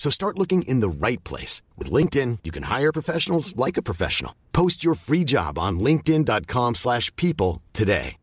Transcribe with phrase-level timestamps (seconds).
[0.00, 1.60] So start looking in the right place.
[1.76, 4.32] With LinkedIn, you can hire professionals like a professional.
[4.52, 8.16] Post your free job on linkedin.com slash people today.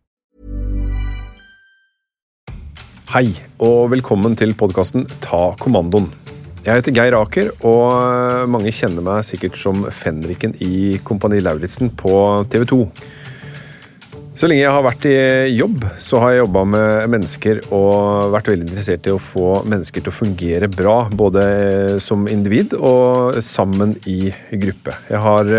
[3.14, 3.30] Hei,
[3.62, 6.10] og velkommen til podkasten Ta kommandoen.
[6.66, 12.18] Jeg heter Geir Aker, og mange kjenner meg sikkert som fenriken i Kompani Lauritzen på
[12.50, 12.82] TV 2.
[14.38, 15.16] Så lenge jeg har vært i
[15.58, 20.04] jobb, så har jeg jobba med mennesker og vært veldig interessert i å få mennesker
[20.06, 21.42] til å fungere bra, både
[22.06, 24.30] som individ og sammen i
[24.62, 24.94] gruppe.
[25.10, 25.50] Jeg har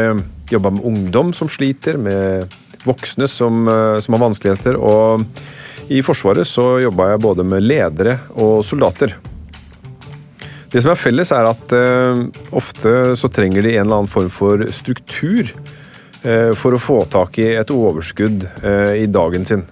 [0.53, 2.55] jobba med ungdom som sliter, med
[2.87, 3.67] voksne som,
[3.99, 5.27] som har vanskeligheter, og
[5.91, 9.17] i Forsvaret så jobba jeg både med ledere og soldater.
[10.71, 12.23] Det som er felles, er at eh,
[12.55, 15.78] ofte så trenger de en eller annen form for struktur eh,
[16.59, 19.63] for å få tak i et overskudd eh, i dagen sin.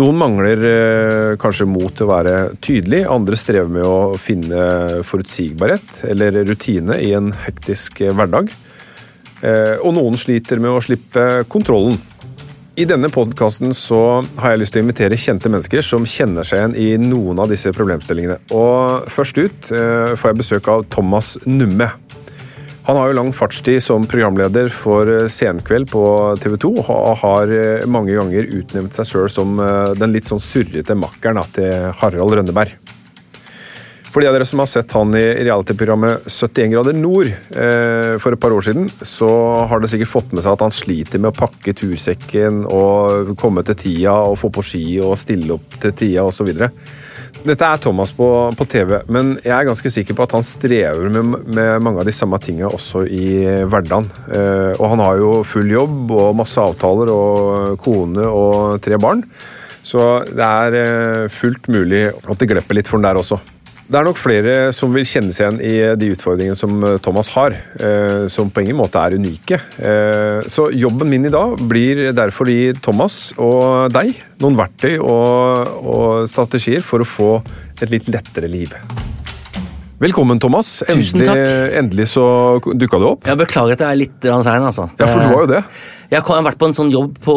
[0.00, 6.06] Noen mangler eh, kanskje mot til å være tydelig, andre strever med å finne forutsigbarhet
[6.08, 8.48] eller rutine i en hektisk eh, hverdag.
[9.42, 11.98] Eh, og noen sliter med å slippe kontrollen.
[12.80, 13.74] I denne podkasten
[14.40, 17.52] har jeg lyst til å invitere kjente mennesker som kjenner seg igjen i noen av
[17.52, 18.38] disse problemstillingene.
[18.56, 21.90] Og Først ut eh, får jeg besøk av Thomas Numme.
[22.82, 26.02] Han har jo lang fartstid som programleder for Senkveld på
[26.42, 30.42] TV 2 og har eh, mange ganger utnevnt seg sjøl som eh, den litt sånn
[30.42, 32.74] surrete makkeren til Harald Rønneberg.
[34.12, 38.34] For de av dere som har sett han i realityprogrammet 71 grader nord eh, for
[38.34, 39.30] et par år siden, så
[39.70, 43.62] har dere sikkert fått med seg at han sliter med å pakke tursekken og komme
[43.68, 46.50] til tida og få på ski og stille opp til tida osv.
[47.42, 51.08] Dette er Thomas på, på, TV, men jeg er ganske sikker på at han strever
[51.10, 53.26] med, med mange av de samme tingene også i
[53.66, 54.06] hverdagen.
[54.30, 59.24] Eh, og han har jo full jobb og masse avtaler og kone og tre barn.
[59.82, 63.40] Så det er eh, fullt mulig at det glepper litt for han der også.
[63.92, 67.52] Det er nok flere som vil kjenne seg igjen i de utfordringene som Thomas har,
[67.76, 69.58] eh, som på ingen måte er unike.
[69.76, 74.94] Eh, så jobben min i dag blir derfor å gi Thomas og deg noen verktøy
[74.96, 77.26] og, og strategier for å få
[77.82, 78.72] et litt lettere liv.
[80.00, 80.70] Velkommen, Thomas.
[80.88, 81.28] Endelig,
[81.76, 82.24] endelig så
[82.64, 83.28] dukka du opp.
[83.28, 84.64] Jeg beklager at jeg er litt sein.
[84.70, 84.86] Altså.
[84.96, 85.60] Ja, for du var jo det.
[86.14, 87.36] Jeg har vært på en sånn jobb på,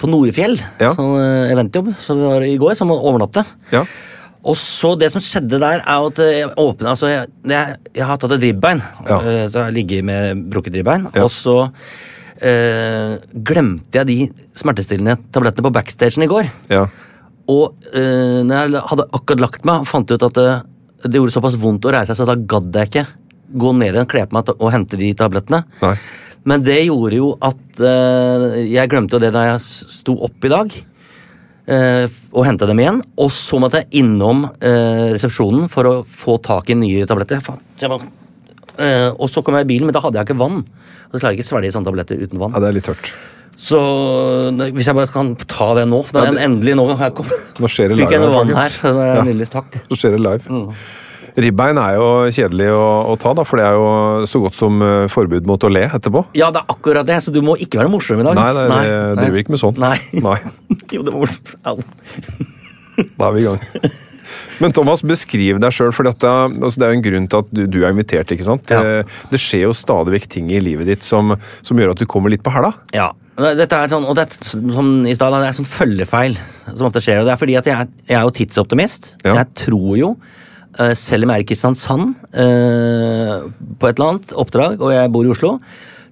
[0.00, 0.56] på Norefjell.
[0.80, 0.94] Ja.
[0.96, 1.20] Sånn
[1.52, 3.44] eventjobb som vi var i går, som overnatte.
[3.76, 3.84] Ja.
[4.42, 8.18] Og så Det som skjedde der, er at jeg åpna altså jeg, jeg, jeg har
[8.18, 8.80] tatt et ribbein.
[9.06, 9.20] Ja.
[9.20, 11.06] eh, Så jeg har ligget med brukket ribbein.
[11.14, 11.22] Ja.
[11.26, 11.68] Og så
[12.42, 13.16] øh,
[13.46, 14.16] glemte jeg de
[14.58, 16.50] smertestillende tablettene på backstagen i går.
[16.72, 16.86] Ja.
[17.50, 20.50] Og øh, når jeg hadde akkurat lagt meg, fant jeg ut at det,
[21.06, 23.06] det gjorde såpass vondt å reise seg, så da gadd jeg ikke
[23.62, 25.64] gå ned igjen, kle på meg og hente de tablettene.
[25.82, 25.96] Nei.
[26.48, 30.50] Men det gjorde jo at øh, jeg glemte jo det da jeg sto opp i
[30.50, 30.72] dag.
[31.66, 33.02] Eh, og hente dem igjen.
[33.18, 37.38] Og så måtte jeg innom eh, resepsjonen for å få tak i nye tabletter.
[37.40, 38.00] Jeg fant- jeg var,
[38.78, 40.62] eh, og så kom jeg i bilen, men da hadde jeg ikke vann.
[40.62, 42.52] Og jeg klarer ikke svelge sånne tabletter uten vann.
[42.56, 43.12] ja, det er litt tørt.
[43.62, 43.78] Så
[44.74, 47.26] hvis jeg bare kan ta det nå for det er det- endelig nå her kom,
[47.60, 48.68] Nå skjer det Fikk jeg live noe vann her.
[48.68, 49.20] Så det er Ja.
[49.20, 49.76] en lille takk.
[49.90, 50.74] Nå skjer det live.
[51.40, 54.82] Ribbein er jo kjedelig å, å ta, da, for det er jo så godt som
[54.84, 56.26] eh, forbud mot å le etterpå.
[56.36, 58.36] Ja, det er akkurat det, så du må ikke være morsom i dag.
[58.36, 59.80] Nei, det, det driver ikke med sånt.
[59.80, 59.96] Nei.
[60.20, 60.38] Nei.
[60.96, 61.54] jo, det var morsomt.
[63.16, 63.92] Da er vi i gang.
[64.60, 67.50] Men Thomas, beskriv deg sjøl, for dette, altså det er jo en grunn til at
[67.56, 68.30] du, du er invitert.
[68.34, 68.68] ikke sant?
[68.70, 68.82] Ja.
[68.84, 72.06] Det, det skjer jo stadig vekk ting i livet ditt som, som gjør at du
[72.10, 72.72] kommer litt på hæla.
[72.94, 73.10] Ja.
[73.32, 76.36] Dette er sånn, og det som i stad, det er sånn følgefeil
[76.68, 77.22] som ofte skjer.
[77.22, 79.14] og Det er fordi at jeg, jeg er jo tidsoptimist.
[79.24, 79.38] Ja.
[79.40, 80.50] Jeg tror jo, eh,
[80.96, 83.34] selv om jeg er i Kristiansand eh,
[83.78, 85.56] på et eller annet oppdrag, og jeg bor i Oslo,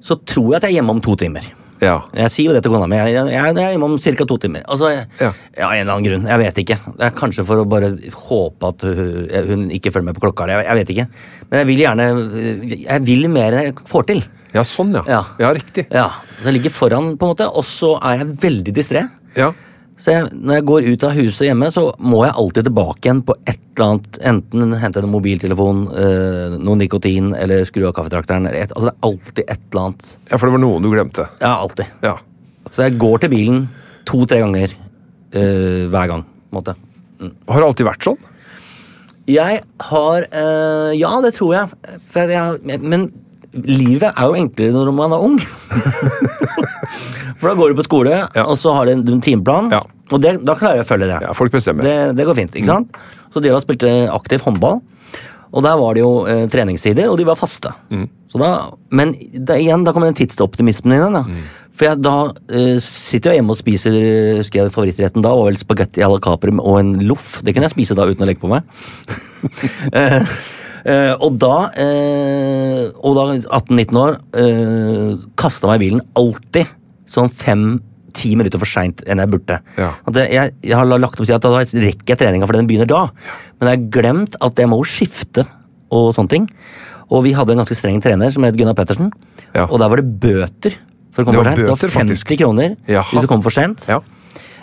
[0.05, 1.47] så tror jeg at jeg er hjemme om to timer.
[1.81, 1.95] Ja.
[2.12, 2.99] Jeg sier jo det til kona mi.
[2.99, 4.25] Jeg, jeg, jeg er hjemme om ca.
[4.29, 4.61] to timer.
[4.69, 5.31] Altså, Ja.
[5.57, 5.69] ja.
[5.73, 6.27] en eller annen grunn.
[6.29, 6.77] Jeg vet ikke.
[6.99, 7.89] Det er kanskje for å bare
[8.27, 10.45] håpe at hun, hun ikke følger med på klokka.
[10.53, 11.07] Jeg, jeg vet ikke.
[11.49, 12.09] Men jeg vil gjerne
[12.85, 14.21] Jeg vil mer enn jeg får til.
[14.53, 15.03] ja, sånn ja.
[15.09, 15.23] Ja.
[15.41, 15.87] Ja, riktig.
[15.89, 19.07] Ja, Så jeg ligger foran, på en måte, og så er jeg veldig distré.
[19.41, 19.49] Ja.
[20.00, 23.20] Så jeg, når jeg går ut av huset hjemme, så må jeg alltid tilbake igjen
[23.29, 24.19] på et eller annet.
[24.31, 28.49] Enten hente en mobiltelefon, øh, noe nikotin, eller skru av kaffetrakteren.
[28.49, 30.08] Eller et, altså det er alltid et eller annet.
[30.31, 31.29] ja, for det var noen du glemte.
[31.43, 31.93] Ja, alltid.
[32.06, 32.17] Ja.
[32.70, 33.62] Så jeg går til bilen
[34.08, 36.26] to-tre ganger øh, hver gang.
[36.50, 36.76] Måte.
[37.20, 37.35] Mm.
[37.52, 38.20] Har det alltid vært sånn?
[39.31, 39.61] Jeg
[39.93, 41.93] har øh, Ja, det tror jeg.
[42.17, 42.61] Jeg.
[42.64, 43.11] Men, men
[43.52, 45.41] livet er jo enklere når man er ung.
[47.40, 48.44] For da går du på skole, Ja.
[48.44, 49.70] og så har du en, en timeplan.
[49.72, 49.82] Ja.
[50.10, 51.20] Og det, da klarer jeg å følge det.
[51.22, 51.87] Ja, folk bestemmer.
[51.87, 52.56] Det, det går fint.
[52.58, 52.96] ikke sant?
[53.31, 54.81] Så de har spilt eh, aktiv håndball.
[55.50, 57.72] Og der var det jo eh, treningstider, og de var faste.
[58.31, 58.50] Så da,
[58.94, 61.25] men da, igjen, da kommer den tidsoptimismen inn igjen.
[61.31, 61.48] Mm.
[61.81, 62.14] For jeg, da
[62.52, 66.10] eh, sitter jeg hjemme og spiser eh, husker jeg favorittretten da, var vel spagetti à
[66.10, 67.38] la Capri og en loff.
[67.46, 68.66] Det kunne jeg spise da uten å legge på meg.
[69.96, 70.19] Eh,
[70.84, 73.22] eh, og da, eh, og da
[73.60, 76.69] 18-19 år, uh, kasta meg i bilen alltid
[77.11, 79.59] sånn fem-ti minutter for seint enn jeg burde.
[79.79, 79.91] Ja.
[80.17, 83.07] Jeg, jeg, har lagt opp til at da rekker jeg treninga fordi den begynner da.
[83.59, 85.47] Men jeg har glemt at jeg må skifte
[85.91, 86.47] og sånne ting.
[87.11, 89.11] Og vi hadde en ganske streng trener som het Gunnar Pettersen.
[89.51, 89.67] Ja.
[89.67, 90.77] Og der var det bøter
[91.11, 91.61] for å komme for sent.
[91.61, 92.35] Det var 50 faktisk.
[92.39, 93.07] kroner Jaha.
[93.11, 93.87] hvis du kom for sent.
[93.91, 93.99] Ja.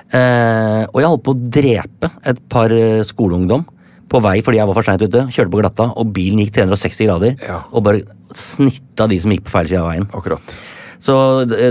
[0.07, 3.65] Eh, og jeg holdt på å drepe et par eh, skoleungdom
[4.07, 5.25] på vei fordi jeg var for seint ute.
[5.27, 7.35] Kjørte på glatta, og bilen gikk 360 grader.
[7.43, 7.59] Ja.
[7.75, 10.07] Og bare snitta de som gikk på feil side av veien.
[10.15, 10.57] Akkurat.
[11.03, 11.15] Så,
[11.49, 11.67] det,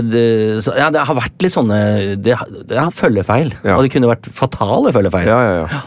[0.63, 1.79] så ja, det har vært litt sånne
[2.15, 2.37] Det,
[2.69, 3.51] det har følgefeil.
[3.63, 3.75] Ja.
[3.75, 5.27] Og det kunne vært fatale følgefeil.
[5.27, 5.81] Ja, ja, ja.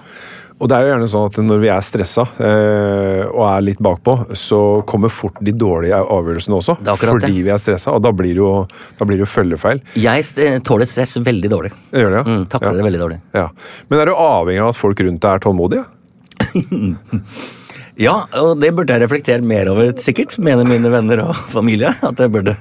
[0.60, 3.78] Og det er jo gjerne sånn at når vi er stressa eh, og er litt
[3.80, 4.58] bakpå, så
[4.88, 6.74] kommer fort de dårlige avgjørelsene også.
[6.84, 7.44] Er fordi det.
[7.46, 8.50] vi er stressa, og da blir det jo,
[8.98, 9.80] da blir det jo følgefeil.
[10.04, 11.72] Jeg st- tåler stress veldig dårlig.
[11.96, 12.26] Gjør det, ja?
[12.28, 12.76] Mm, takler ja.
[12.76, 13.18] det veldig dårlig.
[13.40, 13.46] Ja.
[13.88, 15.88] Men er du avhengig av at folk rundt deg er tålmodige?
[17.98, 21.90] Ja, og det burde jeg reflektere mer over, sikkert, mener mine venner og familie.
[22.02, 22.54] at jeg burde.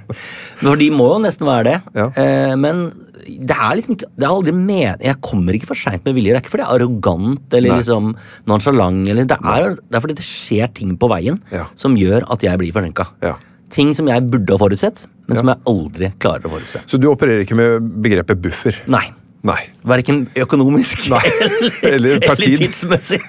[0.63, 1.77] For de må jo nesten være det.
[1.95, 2.07] Ja.
[2.15, 2.89] Eh, men
[3.29, 6.31] det er liksom det er aldri men Jeg kommer ikke for seint med vilje.
[6.33, 7.77] Det er ikke fordi jeg er arrogant eller Nei.
[7.83, 8.15] liksom
[8.49, 9.07] nonchalant.
[9.11, 11.67] Eller det, er, det er fordi det skjer ting på veien Ja.
[11.77, 13.05] som gjør at jeg blir forsinka.
[13.21, 13.35] Ja.
[13.69, 15.41] Ting som jeg burde ha forutsett, men Ja.
[15.43, 16.81] som jeg aldri klarer å forutse.
[16.89, 18.79] Så du opererer ikke med begrepet buffer?
[18.89, 19.05] Nei.
[19.47, 19.61] Nei.
[19.87, 21.21] Verken økonomisk Nei.
[21.93, 22.57] Eller eller tid.
[22.59, 23.21] tidsmessig.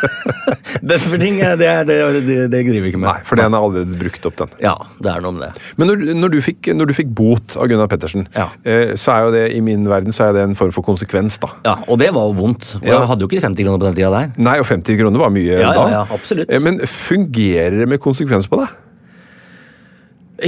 [0.84, 1.96] Bufferting, det, det,
[2.26, 3.08] det, det driver vi ikke med.
[3.08, 4.52] Nei, for den er allerede brukt opp, den.
[4.62, 5.64] Ja, det er noe med det.
[5.80, 8.48] Men når, når, du fikk, når du fikk bot av Gunnar Pettersen, Ja.
[8.68, 11.40] eh, så er jo det i min verden så er det en form for konsekvens,
[11.42, 11.50] da.
[11.66, 12.68] Ja, Og det var jo vondt.
[12.76, 13.00] For Ja.
[13.00, 14.30] Jeg hadde jo ikke 50 kroner på den tida der.
[14.36, 15.88] Nei, og 50 kroner var mye Ja, ja, da.
[15.96, 16.50] ja, absolutt.
[16.52, 18.76] Eh, Men fungerer det med konsekvens på deg?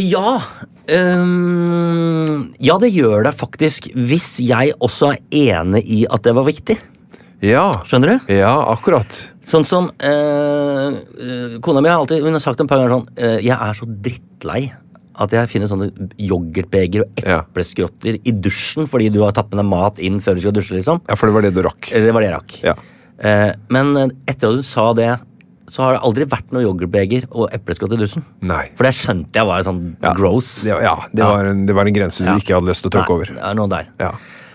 [0.00, 0.38] Ja
[0.90, 3.86] Um, Ja, det gjør det faktisk.
[3.94, 5.20] Hvis jeg også er
[5.62, 6.76] enig i at det var viktig.
[7.42, 7.68] Ja.
[7.88, 8.32] Skjønner du?
[8.34, 9.14] Ja, akkurat.
[9.46, 13.38] Sånn som øh, Kona mi har alltid hun har sagt en par ganger sånn uh,
[13.42, 14.60] Jeg er så drittlei
[15.22, 15.88] at jeg finner sånne
[16.22, 17.40] yoghurtbeger og Ja.
[17.42, 20.78] epleskrotter i dusjen fordi du har tatt med deg mat inn før du skal dusje.
[20.78, 21.02] liksom.
[21.10, 21.90] Ja, for det var det du rakk.
[21.90, 22.54] Det var det jeg rakk.
[22.64, 22.74] Ja.
[23.22, 23.92] Eh, men
[24.26, 25.10] etter at hun sa det,
[25.72, 28.24] så har det aldri vært noe yoghurtbeger og epleskudd i dusjen.
[28.44, 28.66] Nei.
[28.76, 30.12] For det skjønte jeg var sånn Ja.
[30.18, 30.50] gross.
[30.66, 32.36] Det, ja, det, Var en, det var en grense du Ja.
[32.36, 33.32] ikke hadde lyst til å tråkke over.
[33.32, 33.88] Det er noe der.
[33.98, 34.10] Ja.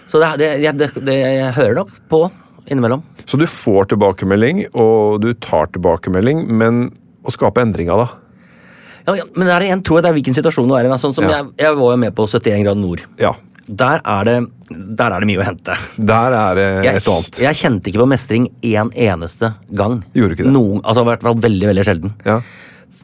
[0.06, 1.18] Så det, det, jeg, det, det,
[1.58, 2.22] hører nok på
[2.70, 3.02] innimellom.
[3.26, 6.92] Så du får tilbakemelding, og du tar tilbakemelding, men
[7.26, 8.08] å skape endringer, da?
[9.08, 10.98] Ja, men men der en, tror jeg det er hvilken situasjon du er i.
[11.00, 11.40] Sånn som Ja.
[11.42, 13.02] jeg, jeg var jo med på 71 grader nord.
[13.18, 13.34] Ja.
[13.68, 14.36] Der er det,
[14.98, 15.74] der er det mye å hente.
[16.00, 17.40] Der er det Jeg, et og annet.
[17.44, 19.98] jeg kjente ikke på mestring én eneste gang.
[20.16, 20.54] Gjorde ikke det?
[20.56, 22.14] Noen, altså i hvert fall veldig, veldig sjelden.
[22.26, 22.38] Ja.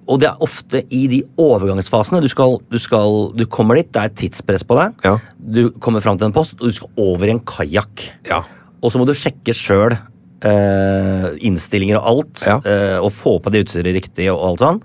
[0.08, 2.22] Og det er ofte i de overgangsfasene.
[2.24, 5.04] Du, skal, du, skal, du kommer dit, det er tidspress på deg.
[5.08, 5.18] Ja.
[5.40, 8.08] Du kommer fram til en post, og du skal over i en kajakk.
[8.32, 8.42] Ja.
[8.84, 9.96] Og så må du sjekke sjøl
[10.44, 12.58] eh, innstillinger og alt, Ja.
[12.68, 14.82] eh, og få på det utstyret riktig og alt sånn.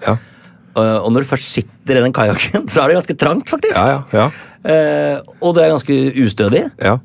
[0.79, 3.79] Eh, og når du først sitter i den kajakken, så er det ganske trangt, faktisk.
[3.79, 4.29] Ja, ja, ja.
[4.69, 6.67] Eh, og det er ganske ustødig.
[6.83, 6.99] ja.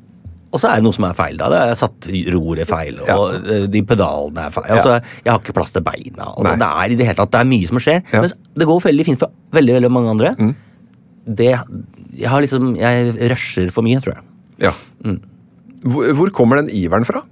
[0.54, 1.34] Og så er det noe som er feil.
[1.34, 1.48] da.
[1.50, 3.56] Det er satt roret feil, og ja.
[3.66, 4.68] de pedalene er feil.
[4.70, 6.28] Altså, Jeg har ikke plass til beina.
[6.30, 6.52] og Nei.
[6.60, 7.98] Det er i det hele tatt, det er mye som skjer.
[8.12, 8.20] Ja.
[8.20, 8.28] Mm.
[8.28, 10.30] Men det går veldig fint for veldig veldig mange andre.
[11.26, 11.50] Det,
[12.20, 14.22] jeg har liksom, jeg rusher for mye, tror jeg.
[14.68, 14.72] Ja.
[15.82, 17.24] Hvor, hvor kommer den iveren fra?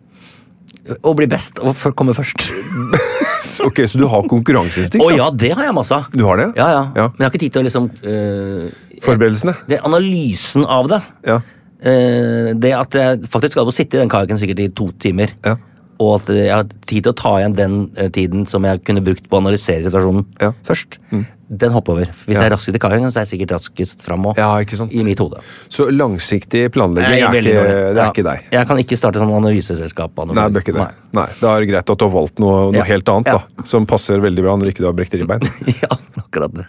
[0.90, 2.50] Å bli best og komme først.
[3.68, 5.02] Ok, Så du har konkurranseinstinkt?
[5.04, 6.06] Å ja, det har jeg masse av.
[6.14, 6.48] Du har det?
[6.58, 6.84] Ja, ja.
[6.96, 7.08] Ja.
[7.10, 8.70] Men jeg har ikke tid til å liksom øh,
[9.02, 9.54] Forberedelsene?
[9.68, 11.00] Det er analysen av det.
[11.26, 11.40] Ja.
[11.82, 15.32] Uh, det at jeg faktisk skal sitte i den kajakken sikkert i to timer.
[15.42, 15.56] Ja.
[16.02, 19.02] Og at jeg har tid til å ta igjen den eh, tiden som jeg kunne
[19.04, 20.52] brukt på å analysere situasjonen Ja.
[20.66, 20.96] først.
[21.52, 22.08] Den hopper over.
[22.24, 24.38] Hvis jeg er raskest i kajakken, så er jeg sikkert raskest fram òg.
[24.88, 25.42] I mitt hode.
[25.68, 27.52] Så langsiktig planlegging er, ikke,
[27.92, 28.46] det er ikke deg?
[28.56, 30.22] Jeg kan ikke starte sånn analyseselskap.
[30.32, 30.88] Nei, det er ikke det.
[31.18, 33.84] Nei, Da er det greit at du har valgt noe, noe helt annet, da, som
[33.90, 35.44] passer veldig bra når ikke du har brekt ribbein.
[35.44, 35.76] Nei.
[35.84, 35.92] ja,
[36.24, 36.68] akkurat det.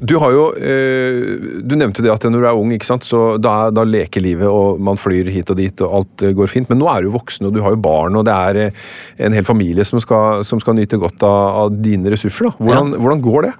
[0.00, 3.38] Du har jo, eh, du nevnte det at når du er ung, ikke sant, så
[3.40, 6.68] da, da leker livet, og man flyr hit og dit, og alt eh, går fint.
[6.68, 8.82] Men nå er du voksen, og du har jo barn, og det er eh,
[9.24, 12.50] en hel familie som skal, som skal nyte godt av, av dine ressurser.
[12.50, 12.66] da.
[12.66, 13.54] Hvordan, hvordan går det?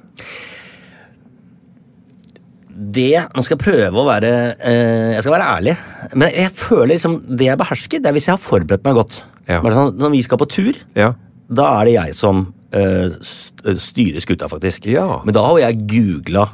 [2.76, 5.72] det Nå skal jeg prøve å være Jeg skal være ærlig.
[6.20, 9.22] Men jeg føler liksom det jeg behersker, det er hvis jeg har forberedt meg godt.
[9.48, 9.62] Ja.
[9.64, 11.14] Sånn, når vi skal på tur, Ja.
[11.48, 12.44] da er det jeg som
[12.76, 14.86] eh, st- skuta, faktisk.
[14.92, 15.06] Ja.
[15.24, 16.46] Men da har jeg googla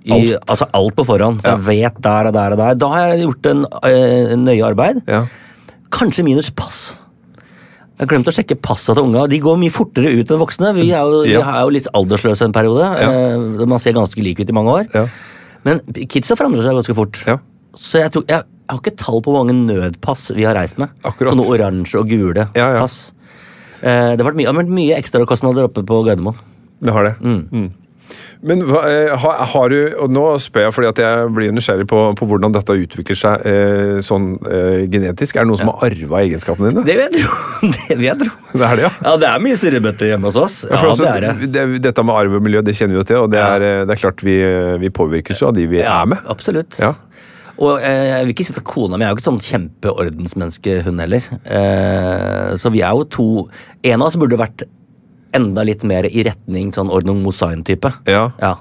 [0.00, 0.46] i, Alt.
[0.48, 1.42] altså alt på forhånd.
[1.44, 1.56] Ja.
[1.58, 2.78] jeg vet der og der og der.
[2.80, 5.02] Da har jeg gjort en eh, nøye arbeid.
[5.10, 5.26] ja.
[5.90, 6.92] Kanskje minus pass.
[7.98, 9.24] Jeg har glemt å sjekke passa til unga.
[9.28, 10.70] De går mye fortere ut enn voksne.
[10.76, 12.86] Vi er jo, vi er jo litt aldersløse en periode.
[13.02, 14.86] Eh, man ser ganske lik ut i mange år.
[14.94, 15.02] Ja.
[15.66, 17.20] Men kidsa forandrer seg ganske fort.
[17.28, 17.34] Ja.
[17.76, 18.40] Så jeg, tror, jeg
[18.70, 20.94] har ikke tall på hvor mange nødpass vi har reist med.
[21.04, 21.34] Akkurat.
[21.34, 22.80] Sånne oransje og gule Ja, ja.
[22.86, 23.10] pass.
[23.82, 26.36] Eh, det har vært mye, har mye ekstrakostnader oppe på Gardermoen.
[26.80, 27.14] Det har det.
[27.20, 27.70] Mm.
[28.42, 31.84] Men hva, eh, har, har du Og nå spør jeg fordi at jeg blir nysgjerrig
[31.90, 35.36] på, på hvordan dette utvikler seg eh, sånn eh, genetisk.
[35.36, 36.84] Er det noen som har arva egenskapene dine?
[36.88, 37.36] Det vil jeg tro.
[37.76, 38.32] Det vil jeg tro.
[38.56, 38.92] Det er det, ja.
[39.04, 40.56] Ja, det er mye surrebøtter hjemme hos oss.
[40.64, 41.50] Ja, ja altså, det er det.
[41.54, 43.84] det- Dette med arv og miljø, det kjenner vi jo til, og det er, eh,
[43.84, 44.38] det er klart vi,
[44.82, 46.24] vi påvirkes jo av de vi Ja, er med.
[46.32, 46.80] Absolutt.
[46.80, 46.94] Ja.
[47.60, 51.02] Og eh, jeg vil ikke si at kona mi er jo ikke sånn kjempeordensmenneske, hun
[51.02, 51.26] heller.
[51.44, 53.26] Eh, så vi er jo to
[53.84, 54.64] En av oss burde vært
[55.36, 57.92] enda litt mer i retning sånn Ordnung Mosain-type.
[58.10, 58.30] Ja.
[58.40, 58.56] Ja.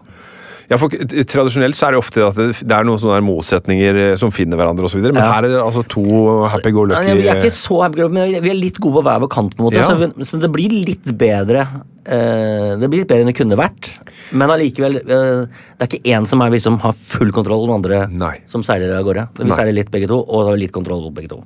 [0.69, 4.29] Ja, for Tradisjonelt så er det ofte at det, er noen sånne motsetninger eh, som
[4.33, 5.31] finner hverandre osv., men Ja.
[5.33, 6.03] her er det altså to
[6.53, 9.31] happy-go-lucky Nei, vi er ikke så happy, men vi er litt gode på hver vår
[9.33, 9.81] kant, på en måte.
[9.81, 9.87] Ja.
[9.89, 11.65] Så, vi, så det blir litt bedre.
[12.05, 13.91] Uh, det blir litt bedre enn det kunne vært.
[14.37, 17.79] Men allikevel, uh, det er ikke én som er, liksom, har full kontroll, og den
[17.79, 18.35] andre Nei.
[18.49, 19.25] som seiler av gårde.
[19.41, 19.57] Vi Nei.
[19.57, 21.41] seiler litt begge to, og har litt kontroll på begge to.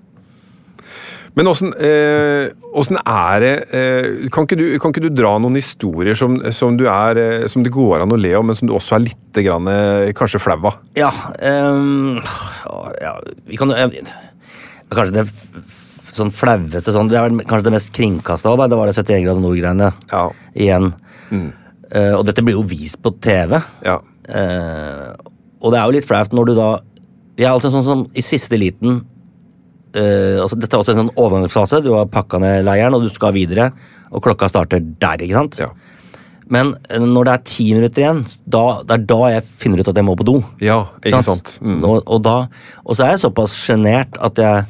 [1.34, 6.18] Men åssen eh, er det eh, kan, ikke du, kan ikke du dra noen historier
[6.18, 8.76] som, som, du er, eh, som det går an å le av, men som du
[8.78, 9.70] også er litt grann,
[10.18, 10.78] kanskje flau av?
[11.00, 11.10] Ja,
[11.42, 12.22] ehm,
[13.02, 13.16] ja
[13.50, 13.74] Vi kan
[14.94, 15.26] Kanskje det
[16.14, 18.68] sånn flaueste sånn Det er kanskje det mest kringkasta da.
[18.70, 20.28] Det var det 71 grader nord-greiene Ja.
[20.54, 20.92] igjen.
[21.94, 23.60] Eh, og dette blir jo vist på TV.
[23.86, 24.00] Ja.
[24.30, 25.10] Eh,
[25.62, 26.70] og det er jo litt flaut når du da
[27.36, 29.02] Vi er alltid sånn som i siste liten
[29.96, 31.82] eh, altså Dette er også en sånn overgangsfase.
[31.86, 33.72] Du har pakka ned leiren, og du skal videre.
[34.14, 35.60] Og klokka starter der, ikke sant?
[35.64, 35.70] Ja.
[36.54, 39.88] Men eh, når det er ti minutter igjen, da, det er da jeg finner ut
[39.94, 40.38] at jeg må på do.
[40.62, 41.58] ja, ikke sant?
[41.64, 41.82] Mm.
[41.88, 42.38] Og, og, da,
[42.84, 44.66] og så er jeg såpass sjenert at jeg,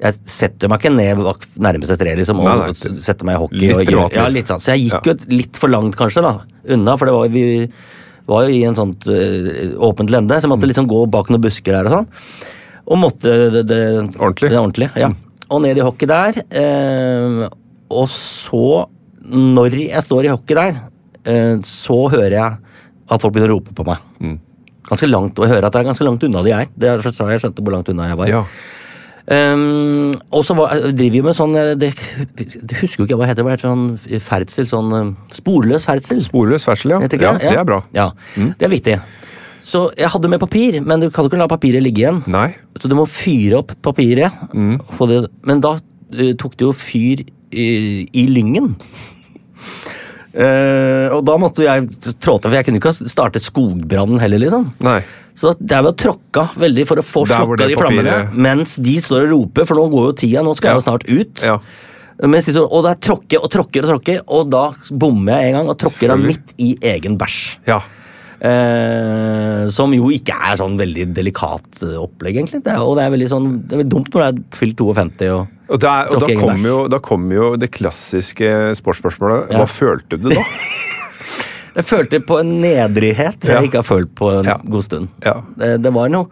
[0.00, 3.42] jeg setter meg ikke ned bak nærmeste tre liksom, og Nei, nei, setter meg i
[3.42, 3.58] hockey.
[3.66, 4.62] litt og, gjør- ja, litt sånn.
[4.64, 5.12] Så jeg gikk Ja.
[5.12, 6.32] jo litt for langt kanskje da,
[6.72, 7.44] unna, for det var, vi
[8.30, 10.54] var jo i en sånt eh, åpent lende, så jeg Mm.
[10.56, 12.08] måtte liksom gå bak noen busker der og sånn.
[12.90, 13.80] Og måtte det, det,
[14.18, 14.50] Ordentlig?
[14.50, 15.10] Det, ordentlig, ja.
[15.50, 16.40] Og ned i hockey der.
[16.50, 17.44] Eh,
[17.90, 18.64] og så,
[19.30, 20.82] når jeg står i hockey der,
[21.24, 22.58] eh, så hører jeg
[23.10, 24.02] at folk begynner å rope på meg.
[24.22, 24.36] Mm.
[24.90, 26.68] Ganske langt, Og jeg hører at det er ganske langt unna de er.
[26.74, 28.30] Det er så jeg skjønte hvor langt unna jeg var.
[28.30, 28.44] Ja.
[29.30, 31.92] Um, og så driver vi med sånn eh, det,
[32.34, 33.46] det husker jo ikke hva heter.
[33.46, 36.22] Det heter sånn ferdsel, sånn eh, sporløs ferdsel.
[36.24, 37.02] Sporløs ferdsel, ja.
[37.04, 37.34] Ja.
[37.38, 37.52] det?
[37.52, 37.78] Er bra.
[37.94, 38.96] Ja, Det er viktig.
[39.66, 42.22] Så jeg hadde med papir, men du kan ikke la papiret ligge igjen.
[42.30, 42.48] Nei.
[42.80, 44.34] Så du må fyre opp papiret.
[44.54, 44.78] Mm.
[45.10, 47.68] det, men da uh, tok det jo fyr i,
[48.10, 48.74] i lyngen.
[50.30, 51.88] Uh, og da måtte jeg
[52.22, 54.42] trå til, for jeg kunne ikke ha startet skogbrannen heller.
[54.42, 54.70] liksom.
[54.86, 55.00] Nei.
[55.40, 58.16] Så der var tråkka veldig for å få slukka slokka de flammene.
[58.48, 60.74] Mens de står og roper, for nå går jo tida, nå skal Ja.
[60.74, 61.44] jeg jo snart ut.
[61.46, 61.56] Ja.
[62.28, 65.56] Mens de står, og der tråkker og tråkker og tråkker, og da bommer jeg en
[65.60, 67.58] gang og tråkker av midt i egen bæsj.
[67.66, 67.80] ja.
[68.40, 72.62] Eh, som jo ikke er sånn veldig delikat eh, opplegg, egentlig.
[72.64, 74.80] Det er, og det er veldig sånn, det er veldig dumt når det er fylt
[74.80, 78.48] 52 og Og, der, og da kommer jo, da kommer jo det klassiske
[78.80, 79.52] sportsspørsmålet.
[79.52, 79.60] Ja.
[79.60, 80.44] Hva følte du da?
[81.76, 83.60] Jeg følte på en nedrighet jeg Ja.
[83.62, 84.56] ikke har følt på en Ja.
[84.58, 85.08] god stund.
[85.22, 85.36] Ja.
[85.56, 86.26] Det, det var noe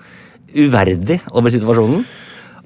[0.50, 2.02] uverdig over situasjonen.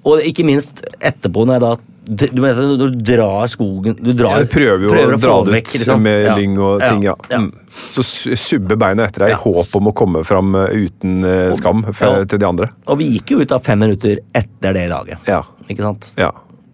[0.08, 4.40] Og ikke minst etterpå, når jeg da du mener når du drar skogen Du drar,
[4.42, 6.00] Jeg prøver prøver å dra det ut liksom.
[6.02, 6.35] med Ja.
[6.37, 7.14] lyng og ting, ja.
[7.30, 7.38] ja.
[7.38, 7.52] Mm.
[7.71, 9.37] Så su- subbe beina etter deg Ja.
[9.37, 12.25] i håp om å komme fram eh, uten uh, skam for, Ja.
[12.25, 12.71] til de andre.
[12.88, 15.18] Og vi gikk jo ut av fem minutter etter det laget.
[15.30, 15.42] Ja.
[15.71, 16.11] Ikke sant?
[16.18, 16.32] ja.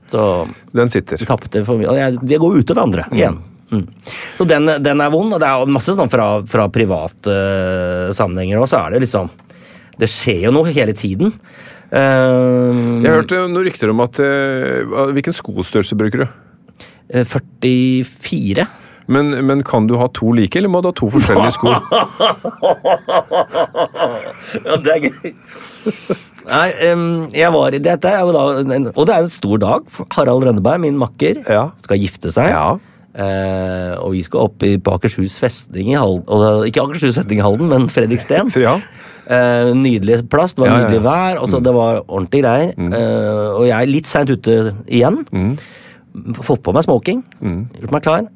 [0.08, 1.18] Så Den sitter.
[1.20, 2.16] vi tapte for mye.
[2.24, 3.36] Det går utover andre igjen.
[3.70, 3.86] Mm.
[4.38, 8.62] Så den, den er vond, og det er masse sånn fra, fra private uh, sammenhenger
[8.62, 9.28] òg, så er det liksom
[9.98, 11.34] Det skjer jo noe hele tiden.
[11.88, 16.26] Eh, Jeg hørte noen rykter om at uh, Hvilken skostørrelse bruker du?
[17.08, 18.66] eh, 44.
[19.08, 21.72] Men, men kan du ha to like, eller må du ha to forskjellige sko?
[24.68, 25.32] Ja, det er gøy.
[26.48, 28.44] Nei, um, jeg var i dette jeg var da,
[28.94, 29.88] Og det er en stor dag.
[30.16, 31.70] Harald Rønneberg, min makker, Ja.
[31.84, 32.50] skal gifte seg.
[32.52, 32.76] Ja.
[33.18, 36.24] Uh, og vi skal opp i, på Akershus festning i Halden.
[36.28, 38.52] Og, ikke Akershus festning i Halden, men Fredriksten.
[38.68, 38.76] Ja.
[39.28, 42.70] Eh, nydelig plass, det var Ja, nydelig vær, og så det var ordentlig greier.
[42.78, 45.20] Eh, og jeg er litt seint ute igjen.
[46.40, 47.20] Fått på meg smoking,
[47.80, 48.28] gjort meg klar.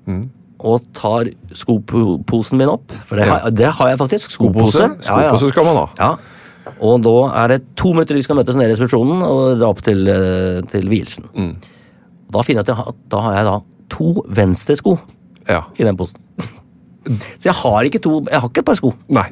[0.62, 4.30] Og tar skoposen min opp, for det, har, det har jeg faktisk.
[4.37, 4.84] Skopose?
[4.84, 5.32] Skopose, Ja, ja.
[5.32, 5.87] Skopose skal man ha.
[5.99, 6.12] Ja.
[6.82, 9.80] Og da er det to minutter vi skal møtes nede i resepsjonen og dra opp
[9.82, 11.26] til, eh, til vielsen.
[11.34, 11.54] Mm.
[12.32, 13.56] Da finner jeg at jeg har, da har jeg da
[13.96, 14.99] to venstre sko
[15.49, 15.64] Ja.
[15.78, 16.20] i den posen.
[17.42, 18.92] Så jeg har ikke to Jeg har ikke et par sko.
[19.11, 19.26] Nei.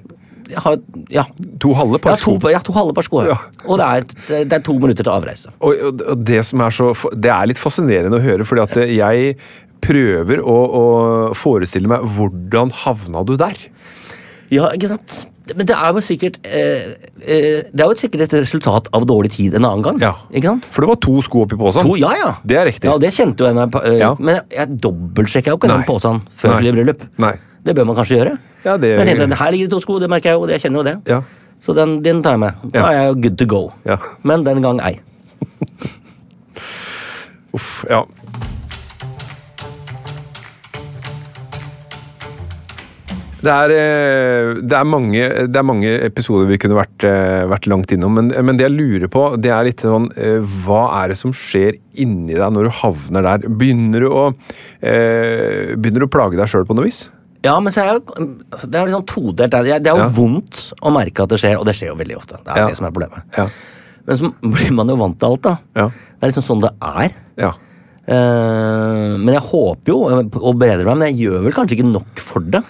[0.56, 0.76] Har,
[1.10, 1.24] ja,
[1.60, 2.48] To halve par par Ja, to, sko.
[2.50, 3.22] jeg to halve par sko.
[3.22, 3.34] Ja.
[3.34, 3.64] Ja.
[3.68, 5.52] Og det er, det er to minutter til avreise.
[5.60, 8.76] Og, og- og det som er så Det er litt fascinerende å høre, fordi at
[8.90, 9.36] jeg
[9.80, 10.84] prøver å, å
[11.34, 13.56] forestille meg hvordan havna du der?
[14.50, 15.26] Ja, ikke sant?
[15.56, 16.92] Men det er jo sikkert eh,
[17.26, 19.96] eh, Det er jo sikkert et resultat av dårlig tid en annen gang.
[20.02, 20.12] Ja.
[20.30, 20.66] Ikke sant?
[20.70, 21.82] For det var to sko oppi posen.
[21.86, 22.28] To, ja, ja.
[22.46, 22.86] Det er riktig.
[22.90, 24.12] Ja, det kjente jo en når eh, Ja.
[24.18, 25.80] Men jeg, dobbeltsjekka jo ikke Nei.
[25.80, 26.68] den posen før Nei.
[26.68, 27.02] i bryllup.
[27.18, 27.32] Nei.
[27.66, 28.36] Det bør man kanskje gjøre.
[28.64, 30.60] Ja, det- Men jeg tenkte, her ligger det to sko, det merker jeg jo, jeg
[30.60, 30.96] kjenner jo det.
[31.08, 31.20] Ja.
[31.60, 32.52] Så den, den tar jeg med.
[32.72, 33.72] Da er jeg jo good to go.
[33.84, 33.96] Ja.
[34.24, 34.98] Men den gang ei.
[37.56, 38.04] Uff, ja.
[43.40, 47.64] Det er, eh, det, er mange, det er mange episoder vi kunne vært, eh, vært
[47.72, 51.14] langt innom, men, men det jeg lurer på, det er litt sånn eh, Hva er
[51.14, 53.46] det som skjer inni deg når du havner der?
[53.48, 54.26] Begynner du å,
[54.82, 57.06] begynner du å plage deg sjøl på noe vis?
[57.44, 58.00] Ja, men så er jo
[58.66, 59.50] Det er liksom todelt.
[59.50, 60.08] Det er, det er jo Ja.
[60.12, 62.36] vondt å merke at det skjer, og det skjer jo veldig ofte.
[62.44, 62.66] Det er Ja.
[62.68, 63.22] det som er problemet.
[63.36, 63.46] Ja.
[64.06, 65.56] Men så blir man jo vant til alt, da.
[65.76, 65.88] Ja.
[65.88, 67.10] Det er liksom sånn det er.
[67.38, 67.52] Ja.
[68.10, 72.18] Uh, men jeg håper jo å bedre meg, men jeg gjør vel kanskje ikke nok
[72.18, 72.62] for det.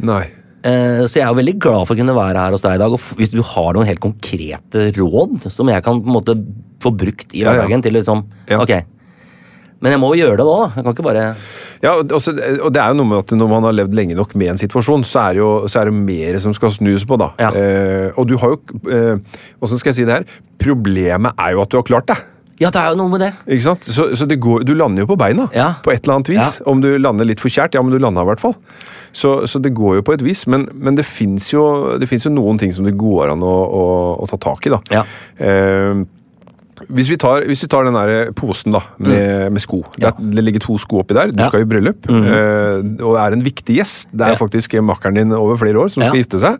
[0.00, 0.22] Nei.
[0.64, 2.80] Uh, Så jeg er jo veldig glad for å kunne være her hos deg i
[2.82, 2.92] dag.
[2.96, 6.34] Og hvis du har noen helt konkrete råd som jeg kan på en måte
[6.80, 8.24] få brukt i hverdagen til liksom.
[8.56, 8.72] Ok.
[9.80, 10.56] Men jeg må jo gjøre det da.
[10.60, 10.66] da.
[10.76, 11.22] Jeg kan ikke bare
[11.80, 14.16] Ja, og også, og det er jo noe med at når man har levd lenge
[14.18, 17.06] nok med en situasjon, så er det jo, så er det mer som skal snus
[17.08, 17.30] på, da.
[17.40, 17.52] Ja.
[17.56, 18.60] Eh, og du har jo
[18.92, 20.28] eh, skal jeg si det her?
[20.60, 22.18] Problemet er jo at du har klart det.
[22.60, 23.30] Ja, det er jo noe med det.
[23.48, 23.86] Ikke sant?
[23.88, 25.70] Så, så det går, du lander jo på beina, Ja.
[25.80, 26.58] på et eller annet vis.
[26.60, 26.66] Ja.
[26.68, 28.52] Om du lander litt for kjært, ja, men du landa i hvert fall.
[29.16, 31.64] Så, så det går jo på et vis, men, men det fins jo,
[31.96, 33.84] jo noen ting som det går an å, å,
[34.20, 34.82] å ta tak i, da.
[34.92, 35.06] Ja.
[35.40, 36.04] Eh,
[36.88, 39.82] hvis vi, tar, hvis vi tar den der posen da, med, med sko.
[39.96, 41.32] Det, er- det ligger to sko oppi der.
[41.34, 41.48] Du Mm.
[41.50, 44.08] Skal i bryllup eh, og er en viktig gjest.
[44.12, 46.14] Det er faktisk makkeren din over flere år som skal.
[46.16, 46.22] Mm.
[46.24, 46.56] gifte seg.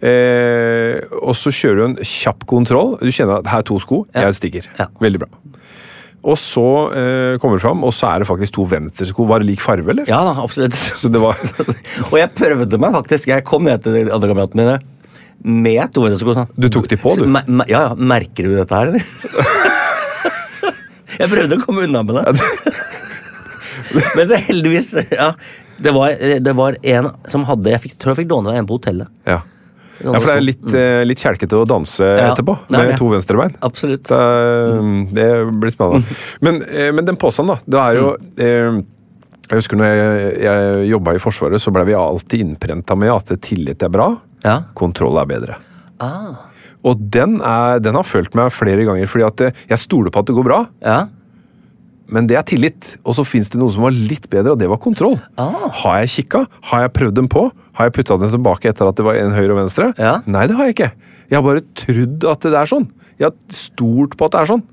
[0.00, 2.96] Eh, og så kjører du en kjapp kontroll.
[3.02, 4.26] Du kjenner at her er to sko, Ja.
[4.30, 4.68] jeg stikker.
[4.80, 4.86] Ja.
[5.00, 5.28] Veldig bra.
[6.22, 9.24] Og så eh, kommer det fram, og så er det faktisk to venstresko.
[9.28, 10.04] Var det lik farve, eller?
[10.08, 10.74] Ja da, absolutt.
[10.76, 11.36] Så det var
[12.10, 13.28] og jeg prøvde meg faktisk.
[13.32, 14.80] Jeg kom ned til de andre kameratene mine
[15.44, 16.48] med to sånn.
[16.56, 17.26] Du tok de på, du?
[17.30, 17.94] Me- Ja, ja.
[17.96, 19.04] Merker du dette her, eller?
[21.20, 22.50] jeg prøvde å komme unna med det.
[24.16, 25.32] Men så heldigvis ja,
[25.80, 26.12] det, var,
[26.44, 29.08] det var en som hadde Jeg fikk, tror jeg fikk låne en på hotellet.
[29.24, 29.40] Ja.
[30.04, 31.08] ja, for det er litt, mm.
[31.08, 33.56] litt kjelkete å danse Ja, etterpå, med er med to venstrebein.
[33.64, 34.12] Absolutt.
[34.12, 36.20] Det, det blir spennende.
[36.44, 37.58] Men, eh, men den posen, da.
[37.64, 38.82] Det er jo eh,
[39.50, 43.32] Jeg husker når jeg, jeg jobba i Forsvaret, så ble vi alltid innprenta med at
[43.42, 44.12] tillit er bra,
[44.46, 44.60] Ja.
[44.78, 45.56] kontroll er bedre.
[46.00, 46.46] Ah.
[46.86, 50.22] Og den, er, den har følt meg flere ganger, fordi at eh, jeg stoler på
[50.22, 50.60] at det går bra.
[50.80, 51.00] Ja.
[52.10, 52.94] Men det er tillit.
[53.04, 55.18] Og så fins det noe som var litt bedre, og det var kontroll.
[55.38, 55.66] Ah.
[55.82, 56.44] Har jeg kikka?
[56.70, 57.44] Har jeg prøvd dem på?
[57.76, 59.90] Har jeg putta dem tilbake etter at det var en høyre og venstre?
[59.98, 60.16] Ja.
[60.30, 60.90] Nei, det har jeg ikke.
[61.30, 62.88] Jeg har bare trodd at det er sånn.
[63.20, 64.64] Jeg har stolt på at det er sånn.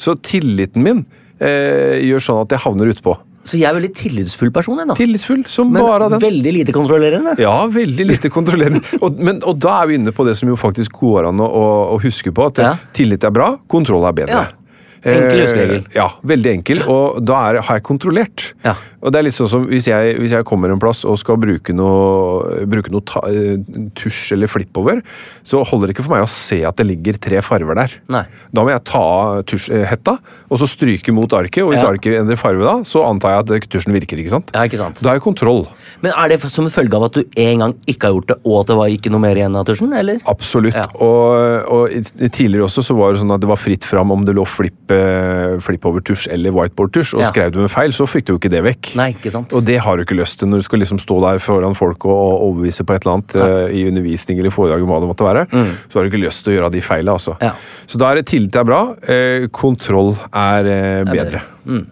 [0.00, 1.04] Så tilliten min
[1.38, 3.14] eh, gjør sånn at jeg havner utpå.
[3.44, 4.94] Så jeg er veldig tillitsfull person, jeg, da.
[4.98, 6.20] Tillitsfull som Men bare den.
[6.20, 7.36] veldig lite kontrollerende.
[7.40, 8.82] Ja, veldig lite kontrollerende.
[9.00, 11.46] Og, men, og da er vi inne på det som jo faktisk går an å,
[11.48, 12.50] å, å huske på.
[12.50, 12.74] At Ja.
[12.92, 14.42] tillit er bra, kontroll er bedre.
[14.42, 14.57] Ja.
[15.04, 15.76] Enkel huskeregel.
[15.84, 18.48] Eh, ja, veldig enkel, og da er, har jeg kontrollert.
[18.64, 18.74] Ja.
[19.02, 21.38] Og det er litt sånn som hvis jeg, hvis jeg kommer en plass og skal
[21.38, 23.60] bruke noe, bruke noe ta, eh,
[23.98, 25.02] tusj eller flippover,
[25.46, 27.94] så holder det ikke for meg å se at det ligger tre farver der.
[28.10, 28.24] Nei.
[28.52, 30.16] Da må jeg ta av tusjhetta
[30.48, 31.92] og så stryke mot arket, og hvis Ja.
[31.92, 34.50] arket endrer farve da, så antar jeg at tusjen virker, ikke sant?
[34.54, 35.00] Ja, ikke sant.
[35.02, 35.66] Da har jeg kontroll.
[36.02, 38.38] Men er det som en følge av at du en gang ikke har gjort det,
[38.44, 40.18] og at det var ikke noe mer igjen av tusjen, eller?
[40.26, 40.74] Absolutt.
[40.74, 40.86] Ja.
[40.98, 44.34] Og, og tidligere også så var det sånn at det var fritt fram om det
[44.34, 47.28] lå flip, flip-over-tusj eller whiteboard-tusj, og Ja.
[47.30, 48.96] skrev du med feil, så fikk du jo ikke det vekk.
[48.96, 49.52] Nei, ikke sant.
[49.52, 52.04] Og det har du ikke lyst til når du skal liksom stå der foran folk
[52.04, 55.46] og, overbevise på et eller annet uh, i undervisning eller foredrag, hva det måtte være.
[55.88, 57.34] Så har du ikke lyst til å gjøre de feilene, altså.
[57.38, 57.42] Mm.
[57.42, 57.52] Ja.
[57.86, 60.70] Så da er det tillit er bra, uh, kontroll er
[61.02, 61.42] uh, bedre.
[61.66, 61.84] Mm.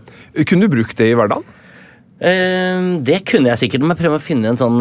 [0.46, 1.44] Kunne du brukt det i hverdagen?
[2.16, 4.78] Det kunne jeg sikkert, men jeg prøver å finne en sånn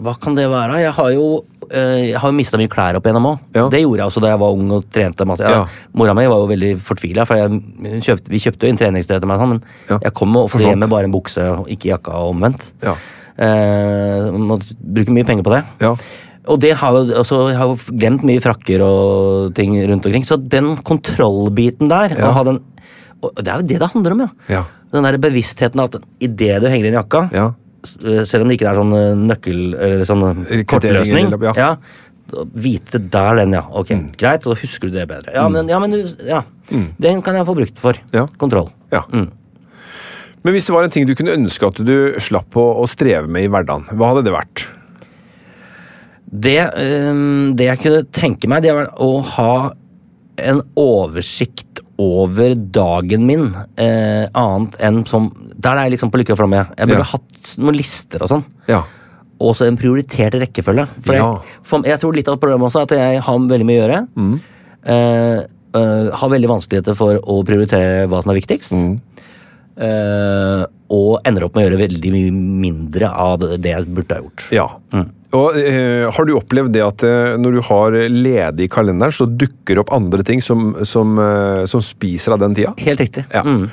[0.00, 0.78] Hva kan det være?
[0.80, 1.26] Jeg har jo
[1.70, 3.38] jeg har jo mista mye klær opp igjennom òg.
[3.54, 3.68] Ja.
[3.72, 5.44] Det gjorde jeg også da jeg var ung og trente masse.
[5.54, 5.64] Ja.
[5.94, 7.60] Mora mi var jo veldig fortvila, for jeg,
[8.04, 9.98] kjøpte, vi kjøpte jo inn treningstøy til meg, sånn, men Ja.
[10.02, 12.72] jeg kom ofte hjem med bare en bukse og ikke jakka og omvendt.
[12.82, 12.94] Ja.
[13.36, 15.64] Eh, måtte bruke mye penger på det.
[15.82, 15.94] Ja.
[16.46, 20.24] Og det har jo, altså, jeg har jo glemt mye frakker og ting rundt omkring.
[20.28, 22.42] Så den kontrollbiten der Ja.
[22.44, 22.60] den,
[23.22, 24.28] og Det er jo det det handler om, ja.
[24.48, 24.64] Ja.
[24.92, 27.30] Den der bevisstheten at idet du henger inn jakka,
[27.84, 31.54] selv om det ikke er sånn eh, nøkkel eller sånn eh, kortløsning ja.
[31.58, 31.70] ja.
[32.56, 33.62] Vite der den, ja.
[33.76, 35.34] Ok, greit, og da husker du det bedre.
[35.36, 35.92] Ja, men, ja, men
[36.24, 36.40] ja.
[36.72, 36.86] Mm.
[36.98, 37.98] Den kan jeg få brukt for.
[38.16, 38.24] Ja.
[38.40, 38.70] Kontroll.
[38.94, 39.04] Ja.
[39.12, 39.28] Mm.
[40.44, 41.94] Men hvis det var en ting du kunne ønske at du
[42.24, 44.64] slapp å, å streve med i hverdagen, hva hadde det vært?
[46.24, 47.22] Det, eh,
[47.54, 49.54] det jeg kunne tenke meg, det var å ha
[50.40, 55.30] en oversikt over dagen min, eh, annet enn som
[55.64, 56.68] Der er jeg liksom på lykke og flamme.
[56.76, 57.10] Jeg burde Ja.
[57.14, 58.44] hatt noen lister og sånn.
[58.68, 58.82] Ja.
[59.40, 60.86] Og så en prioritert rekkefølge.
[61.00, 61.32] For, Ja.
[61.32, 63.88] jeg, for jeg tror litt av problemet også er at jeg har veldig mye å
[63.88, 64.08] gjøre.
[64.16, 64.40] Mm.
[64.84, 65.38] Eh,
[65.74, 68.72] eh, har veldig vanskeligheter for å prioritere hva som er viktigst.
[68.72, 69.00] Mm.
[69.76, 74.22] Eh, og ender opp med å gjøre veldig mye mindre av det, jeg burde ha
[74.22, 74.44] gjort.
[74.54, 74.68] Ja.
[75.34, 79.26] Og eh, Har du opplevd det at eh, når du har ledig i kalenderen, så
[79.26, 82.74] dukker opp andre ting som, som, eh, som spiser av den tida?
[82.78, 83.24] Helt riktig.
[83.34, 83.42] Ja.
[83.42, 83.64] Mm.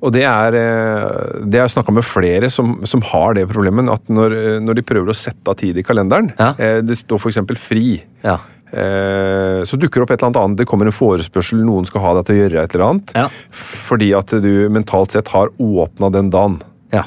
[0.00, 3.90] Og det er eh, Det har jeg snakka med flere som, som har det problemet,
[3.92, 6.54] at når, eh, når de prøver å sette av tid i kalenderen, Ja.
[6.56, 7.42] eh, det står f.eks.
[7.60, 8.38] fri, Ja.
[8.70, 12.28] så dukker det opp et eller annet det kommer en forespørsel, noen skal ha deg
[12.28, 13.24] til å gjøre et eller annet, Ja.
[13.50, 16.60] fordi at du mentalt sett har åpna den dagen.
[16.94, 17.02] ja.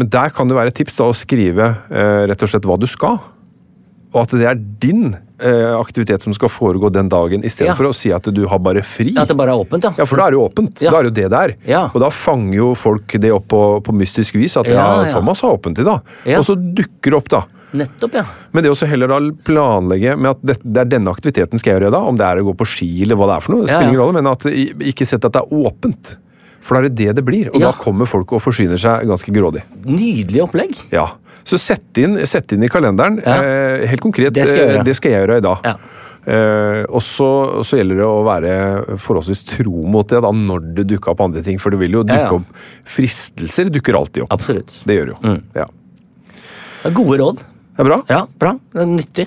[0.00, 2.78] Men der kan det være et tips da, å skrive eh, rett og slett hva
[2.80, 3.18] du skal.
[4.10, 7.76] Og at det er din eh, aktivitet som skal foregå den dagen, istedenfor Ja.
[7.78, 9.12] for å si at du har bare fri.
[9.20, 9.92] At det bare er åpent, ja.
[10.00, 10.82] Ja, for da er det jo åpent.
[10.82, 10.90] Ja.
[10.90, 11.54] Da er det jo det det er.
[11.68, 11.82] Ja.
[11.92, 14.56] Og da fanger jo folk det opp på, på mystisk vis.
[14.58, 14.88] At ja.
[15.12, 16.00] Thomas har åpent i dag.
[16.34, 17.44] Og så dukker det opp, da.
[17.70, 18.24] Nettopp, ja.
[18.50, 21.78] Men det å heller da planlegge med at det, det er denne aktiviteten skal jeg
[21.84, 23.62] gjøre da, om det er å gå på ski eller hva det er for noe,
[23.62, 24.48] det spiller ingen rolle, men at
[24.90, 26.16] ikke sett at det er åpent.
[26.60, 27.70] For da er det det det blir, og Ja.
[27.70, 29.62] da kommer folk og forsyner seg ganske grådig.
[29.84, 30.76] Nydelig opplegg.
[30.92, 31.08] Ja,
[31.44, 33.16] Så sett inn, sett inn i kalenderen.
[33.24, 33.38] Ja.
[33.42, 35.58] Eh, helt konkret, Det skal jeg eh, det skal jeg gjøre i dag.
[35.64, 35.74] Ja.
[36.26, 40.84] Eh, og så, så gjelder det å være forholdsvis tro mot det da, når det
[40.92, 41.56] dukker opp andre ting.
[41.58, 42.44] For det vil jo dukke opp
[42.84, 44.34] Fristelser dukker alltid opp.
[44.36, 44.68] Absolutt.
[44.84, 45.20] Det gjør det jo.
[45.24, 45.42] Mm.
[45.56, 45.66] Ja.
[46.82, 47.36] Det er Gode råd.
[47.40, 48.02] Det er bra.
[48.12, 48.52] Ja, bra.
[48.74, 49.26] Det er nyttig.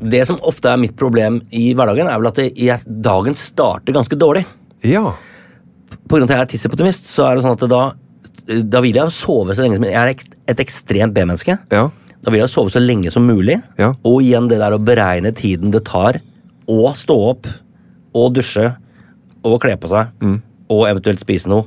[0.00, 4.18] Det som ofte er mitt problem i hverdagen, er vel at jeg, dagen starter ganske
[4.18, 4.44] dårlig.
[4.86, 5.14] Ja.
[6.08, 7.82] På grunn av at jeg er tisseoptimist, så er det sånn at da,
[8.62, 10.12] da vil jeg sove så lenge som Jeg er
[10.54, 11.58] et ekstremt B-menneske.
[11.74, 11.88] Ja.
[12.22, 13.58] Da vil jeg sove så lenge som mulig.
[13.80, 13.92] Ja.
[14.06, 16.20] Og igjen det der å beregne tiden det tar
[16.68, 17.48] å stå opp
[18.18, 18.70] og dusje
[19.46, 20.40] og kle på seg Mm.
[20.68, 21.64] og eventuelt spise noe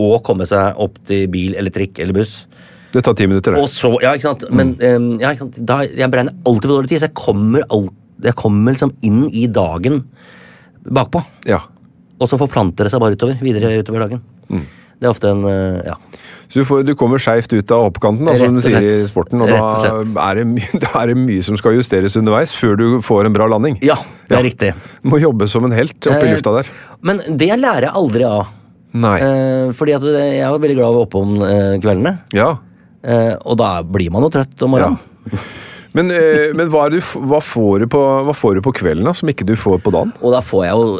[0.00, 2.46] og komme seg opp til bil eller trikk eller buss.
[2.92, 3.60] Det tar ti minutter, det.
[3.62, 4.44] Og så, ja, ikke sant?
[4.50, 4.80] Men Mm.
[5.20, 5.60] eh, ja, ikke sant?
[5.66, 9.22] Da, jeg beregner alltid for dårlig tid, så jeg kommer, alt, jeg kommer liksom inn
[9.30, 10.04] i dagen
[10.84, 11.22] bakpå.
[11.46, 11.60] Ja.
[12.20, 14.22] Og så forplanter det seg bare utover, videre utover dagen.
[14.50, 14.64] Mm.
[15.00, 15.94] Det er ofte en eh, ja.
[16.50, 19.40] Så du, får, du kommer skeivt ut av hoppkanten, da, som de sier i sporten.
[19.40, 22.86] Og da er, det mye, da er det mye som skal justeres underveis før du
[23.06, 23.78] får en bra landing.
[23.86, 23.94] ja,
[24.28, 24.46] det er Ja.
[24.50, 24.72] riktig.
[25.06, 26.66] Må jobbe som en helt oppe i Eh, lufta der.
[27.06, 28.50] Men det lærer jeg aldri av.
[28.92, 29.14] Nei.
[29.22, 32.18] Eh, fordi at jeg er veldig glad av å være oppe om eh, kveldene.
[32.34, 32.50] Ja.
[33.02, 34.98] Eh, og da blir man jo trøtt om morgenen.
[35.92, 39.10] Men, eh, men hva, du, hva, får du på, hva får du på kvelden da,
[39.16, 40.12] som ikke du får på dagen?
[40.22, 40.92] Og da får jeg jo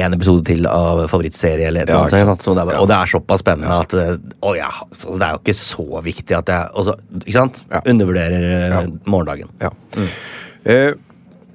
[0.00, 1.68] én episode til av favorittserie.
[1.68, 2.42] Eller et Ja, sånt.
[2.42, 5.36] så det er, Og det er såpass spennende at eh, å, ja, så Det er
[5.36, 7.62] jo ikke så viktig at jeg også, ikke sant?
[7.70, 7.80] Ja.
[7.86, 8.82] undervurderer eh, Ja.
[9.06, 9.48] morgendagen.
[9.62, 9.70] Ja.
[10.64, 10.94] Eh,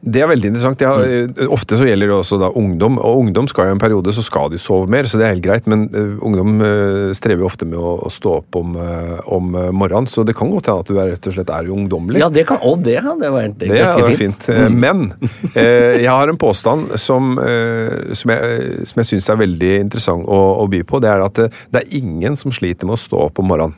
[0.02, 0.80] det er veldig interessant.
[0.86, 4.14] Har- eh, ofte så gjelder det også da ungdom, og ungdom skal jo en periode
[4.16, 7.44] så skal de sove mer, så det er helt greit, men eh, ungdom eh, strever
[7.44, 10.80] jo ofte med å, stå opp om, eh, om morgenen, så det kan godt hende
[10.86, 12.20] at du er, rett og slett er ungdommelig.
[12.24, 14.40] Ja, det kan, og det hadde vært Det ganske fint.
[14.40, 14.50] fint.
[14.56, 15.14] Eh, Men
[15.56, 20.26] eh, jeg har en påstand som, eh, som jeg, som jeg syns er veldig interessant
[20.26, 21.02] å, å by på.
[21.04, 23.76] Det er at det, det er ingen som sliter med å stå opp om morgenen.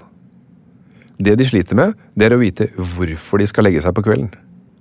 [1.22, 4.32] Det de sliter med, det er å vite hvorfor de skal legge seg på kvelden.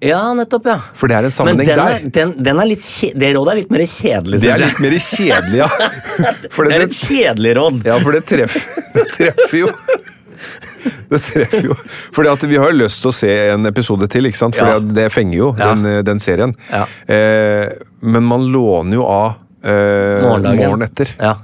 [0.01, 0.79] Ja, nettopp, ja.
[0.97, 1.97] For det er en sammenheng den der.
[1.99, 2.85] er, den, den er litt
[3.21, 5.69] det rådet er litt mer kjedelig, Det er litt mer kjedelig, ja.
[6.71, 7.83] Det er et kjedelig råd.
[7.85, 8.65] ja, for det treffer,
[8.97, 9.69] det treffer jo.
[11.11, 11.75] Det treffer jo.
[12.17, 14.57] Fordi Vi har jo lyst til å se en episode til, ikke sant?
[14.57, 14.79] for Ja.
[14.81, 15.75] det fenger jo, Ja.
[15.75, 16.55] den, den serien.
[16.73, 16.87] Ja.
[17.05, 17.69] Eh,
[18.01, 21.13] men man låner jo av eh, morgen etter.
[21.21, 21.35] Ja.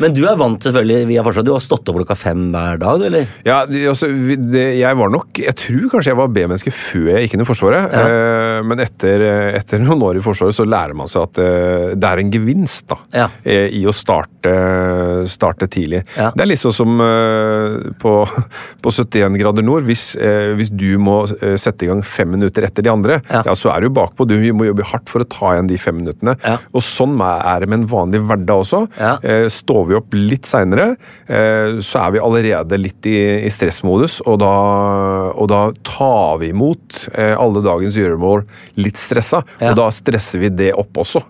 [0.00, 1.46] Men du er vant selvfølgelig via fortsatt.
[1.46, 3.26] Du har stått opp klokka fem hver dag, eller?
[3.46, 4.08] Ja, altså,
[4.52, 7.48] det, jeg var nok Jeg tror kanskje jeg var B-menneske før jeg gikk inn i
[7.48, 7.96] Forsvaret.
[7.98, 11.86] Eh, men etter, eh, etter noen år i Forsvaret så lærer man seg at eh,
[11.98, 13.26] det er en gevinst da, Ja.
[13.44, 14.52] i å starte,
[15.30, 16.02] starte tidlig.
[16.16, 16.30] Ja.
[16.34, 16.98] Det er litt sånn som
[18.02, 18.12] på,
[18.82, 19.84] på 71 grader nord.
[19.88, 20.12] Hvis,
[20.56, 23.42] hvis du må sette i gang fem minutter etter de andre, Ja.
[23.46, 23.54] ja.
[23.58, 24.26] så er du bakpå.
[24.28, 26.36] Du må jobbe hardt for å ta igjen de fem minuttene.
[26.44, 26.56] Ja.
[26.72, 28.84] Og sånn er det med en vanlig hverdag også.
[28.98, 29.16] Ja.
[29.82, 30.96] Eh, Står vi opp litt seinere,
[31.82, 34.52] så er vi allerede litt i, stressmodus, og da,
[35.34, 38.44] og da tar vi imot eh, alle dagens gjøremål
[38.78, 39.70] litt stressa, Ja.
[39.72, 41.22] og da stresser vi det opp også.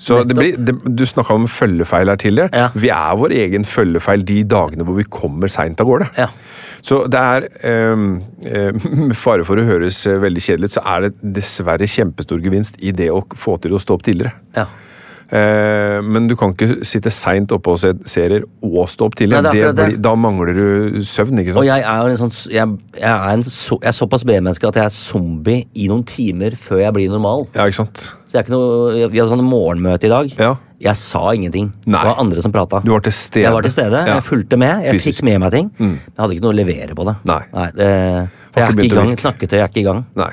[0.00, 2.48] Så det blir, det, Du snakka om følgefeil her tidligere.
[2.56, 2.70] Ja.
[2.72, 6.06] Vi er vår egen følgefeil de dagene hvor vi kommer seint av gårde.
[6.16, 6.28] Ja.
[6.80, 8.72] Så det er ehm, eh,
[9.10, 12.80] Med fare for å høres eh, veldig kjedelig ut, så er det dessverre kjempestor gevinst
[12.80, 14.32] i det å få til å stå opp tidligere.
[14.56, 14.64] Ja.
[15.30, 19.38] Eh, men du kan ikke sitte seint oppe og se serier og stå opp tidlig.
[19.38, 21.60] Nei, det blir, da mangler du søvn, ikke sant?
[21.62, 24.80] Og jeg er en sånn jeg, jeg, er en så, jeg er såpass B-menneske at
[24.80, 27.46] jeg er zombie i noen timer før jeg blir normal.
[27.54, 28.02] Ja, ikke sant?
[28.26, 30.34] Så jeg er ikke noe, Vi hadde sånn morgenmøte i dag.
[30.38, 30.50] Ja.
[30.80, 31.68] Jeg sa ingenting.
[31.84, 32.00] Nei.
[32.00, 32.80] Det var andre som prata.
[32.82, 33.44] Du var til stede.
[33.44, 34.14] Jeg var til stede, Ja.
[34.16, 35.20] jeg fulgte med, jeg Fysisk.
[35.20, 35.70] fikk med meg ting.
[35.78, 35.94] Mm.
[36.00, 37.14] jeg hadde ikke noe å levere på det.
[37.28, 37.42] Nei.
[37.76, 37.90] det,
[38.56, 39.14] jeg er ikke i gang.
[39.20, 40.02] Snakketøy er ikke i gang.
[40.16, 40.32] Nei.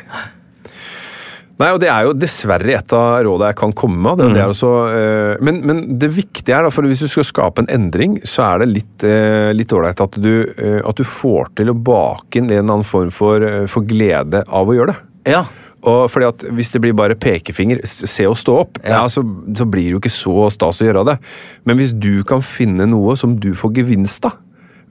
[1.58, 4.20] Nei, og Det er jo dessverre et av rådene jeg kan komme med.
[4.22, 7.26] Det, det er også, uh, men, men det viktige er, da, for hvis du skal
[7.26, 11.50] skape en endring, så er det litt eh, ålreit at, du, eh, at du får
[11.58, 15.34] til å bake inn en eller annen form for, for glede av å gjøre det.
[15.34, 15.42] Ja.
[15.88, 19.02] Og fordi at Hvis det blir bare pekefinger, se og stå opp, ja.
[19.12, 19.24] så,
[19.58, 21.18] så blir det jo ikke så stas å gjøre det.
[21.66, 24.38] Men hvis du kan finne noe som du får gevinst av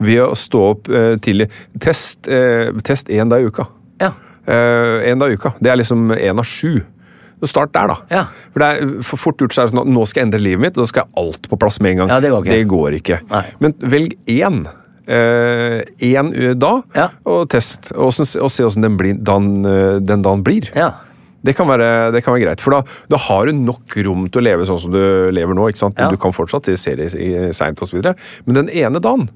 [0.02, 0.90] ved å stå opp
[1.24, 1.46] tidlig
[1.80, 2.28] Test
[2.84, 3.64] test én dag i uka.
[4.46, 5.54] Eh, en dag i uka.
[5.60, 6.82] Det er liksom én av sju.
[7.44, 7.96] Start der, da.
[8.10, 8.22] Ja.
[8.54, 10.62] For det er for fort gjort så det sånn at nå skal jeg endre livet
[10.64, 12.08] mitt, og da skal jeg alt på plass med en gang.
[12.14, 12.54] Ja, det går ikke.
[12.56, 13.18] Det går ikke.
[13.60, 14.62] Men velg én.
[15.06, 17.08] Én uh, da, Ja.
[17.24, 17.92] og test.
[17.94, 20.70] Og, så- og se åssen den, den, eh, den dagen blir.
[20.74, 20.92] ja.
[21.46, 24.40] Det kan, være, det kan være greit, for da, da har du nok rom til
[24.40, 25.68] å leve sånn som du lever nå.
[25.70, 25.94] ikke sant?
[25.96, 26.08] Ja.
[26.10, 29.28] Du kan fortsatt se serier seint osv., men den ene dagen,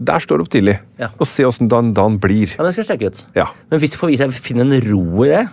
[0.00, 0.78] der står opp tidlig.
[1.00, 1.10] Ja.
[1.20, 2.54] Og se åssen dagen, dagen blir.
[2.56, 3.22] ja, det skal jeg sjekke ut.
[3.36, 3.46] Ja.
[3.70, 5.46] Men hvis du får vise deg finne en ro i det,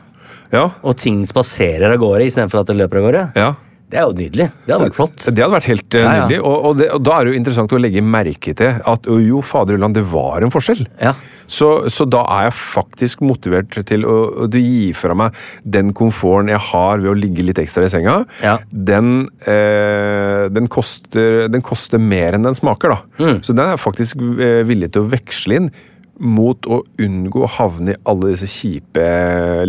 [0.54, 0.70] Ja.
[0.82, 3.50] og ting spaserer av gårde istedenfor at det løper av gårde, ja.
[3.92, 4.48] det er jo nydelig.
[4.66, 5.26] Det hadde vært flott.
[5.28, 6.14] Det hadde vært helt ja.
[6.22, 6.40] nydelig.
[6.40, 9.42] Og, og, det, og da er det jo interessant å legge merke til at jo,
[9.44, 10.86] faderullan, det var en forskjell.
[11.04, 11.12] Ja.
[11.48, 16.52] Så, så da er jeg faktisk motivert til å, å gi fra meg den komforten
[16.52, 18.18] jeg har ved å ligge litt ekstra i senga.
[18.44, 18.58] Ja.
[18.70, 23.24] Den, eh, den, koster, den koster mer enn den smaker, da.
[23.24, 23.40] Mm.
[23.42, 25.72] Så den er jeg faktisk eh, villig til å veksle inn.
[26.18, 29.04] mot å unngå å havne i alle disse kjipe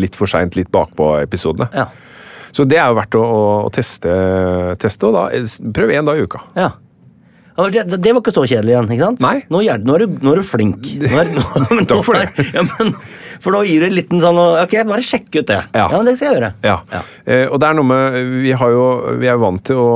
[0.01, 1.69] litt for seint, litt bakpå-episodene.
[1.77, 1.91] Ja.
[2.57, 4.15] Så det er jo verdt å, å, å teste,
[4.81, 5.27] teste, og da
[5.77, 6.41] prøv én dag i uka.
[6.57, 6.71] ja.
[7.59, 9.21] Ja, Det, det var ikke så kjedelig igjen, ikke sant?
[9.25, 9.37] Nei.
[9.51, 10.85] Nå, gjør- nå, er, du, nå er du flink.
[11.03, 12.29] Nå er, nå, men Takk for det.
[12.39, 12.95] er- Ja, men,
[13.39, 15.59] for nå gir du en liten sånn Ok, bare sjekk ut det.
[15.75, 15.85] Ja.
[15.93, 16.49] ja men det skal jeg gjøre.
[16.67, 16.79] Ja.
[17.25, 18.87] Eh, og det er noe med Vi, har jo,
[19.21, 19.93] vi er jo vant til å,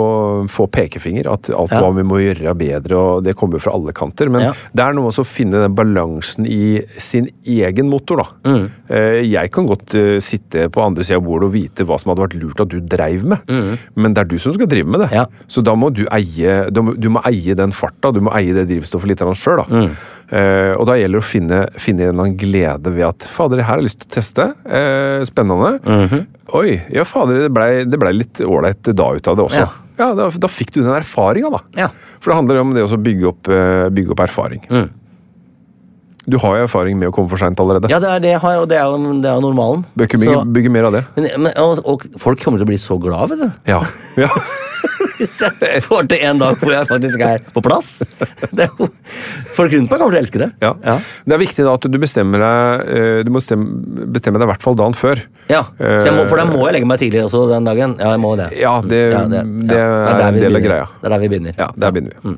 [0.00, 0.04] å
[0.52, 1.80] få pekefinger, at alt Ja.
[1.84, 4.30] hva vi må gjøre er bedre, og det kommer jo fra alle kanter.
[4.32, 4.52] Men Ja.
[4.72, 8.28] det er noe med å finne den balansen i sin egen motor, da.
[8.48, 8.64] Mm.
[8.88, 12.12] Eh, jeg kan godt uh, sitte på andre sida av bordet og vite hva som
[12.14, 13.44] hadde vært lurt at du dreiv med,
[13.96, 15.10] men det er du som skal drive med det.
[15.12, 15.16] Mm.
[15.20, 15.26] Ja.
[15.52, 18.54] Så da må du eie, da må, du må eie den farta, du må eie
[18.56, 19.62] det drivstoffet litt sjøl.
[19.68, 19.90] Mm.
[20.26, 23.60] Eh, og da gjelder det å finne, finne en eller annen glede ved at fader,
[23.60, 24.46] det her har jeg lyst til å teste.
[24.66, 25.76] Eh, spennende.
[25.86, 26.26] Mhm.
[26.56, 29.64] Oi, ja fader, det blei ble litt ålreit da ut av det også.
[29.64, 29.72] Ja.
[29.96, 31.60] Ja, da, da fikk du den erfaringa, da.
[31.78, 31.88] Ja.
[32.20, 34.62] For det handler om det å bygge opp, eh, bygge opp erfaring.
[34.68, 34.90] Mm.
[36.26, 37.88] Du har jo erfaring med å komme for seint allerede.
[37.90, 39.84] Ja, det er det jeg har, og det er jo, det er jo normalen.
[39.94, 40.18] Bygge,
[40.56, 41.04] bygge mer av det.
[41.14, 43.60] men, men, og, og folk kommer til å bli så glad, vet du.
[43.70, 43.78] Ja.
[44.18, 44.30] ja.
[45.20, 48.02] Hvis jeg får til en dag hvor jeg faktisk er på plass.
[48.52, 48.88] Det er jo,
[49.56, 50.50] folk rundt meg kommer til å elske det.
[50.62, 50.74] Ja.
[50.84, 50.96] Ja.
[51.24, 54.52] Det er viktig da at du bestemmer deg eh, Du må bestemme, bestemme deg i
[54.52, 55.22] hvert fall dagen før.
[55.52, 57.96] Ja, må, For da må jeg legge meg tidlig også den dagen.
[58.00, 58.50] Ja, jeg må det.
[58.60, 59.90] Ja, det, Ja, det, ja.
[60.16, 60.88] er en del av greia.
[61.00, 61.58] Det er der vi begynner.
[61.60, 62.36] Ja, der begynner vi.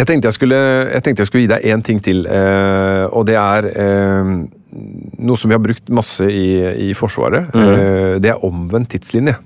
[0.00, 3.26] Jeg tenkte jeg, skulle, jeg tenkte jeg skulle gi deg én ting til, eh, og
[3.28, 4.30] det er eh,
[4.72, 7.50] noe som vi har brukt masse i, i Forsvaret.
[7.54, 9.36] Eh, det er omvendt tidslinje.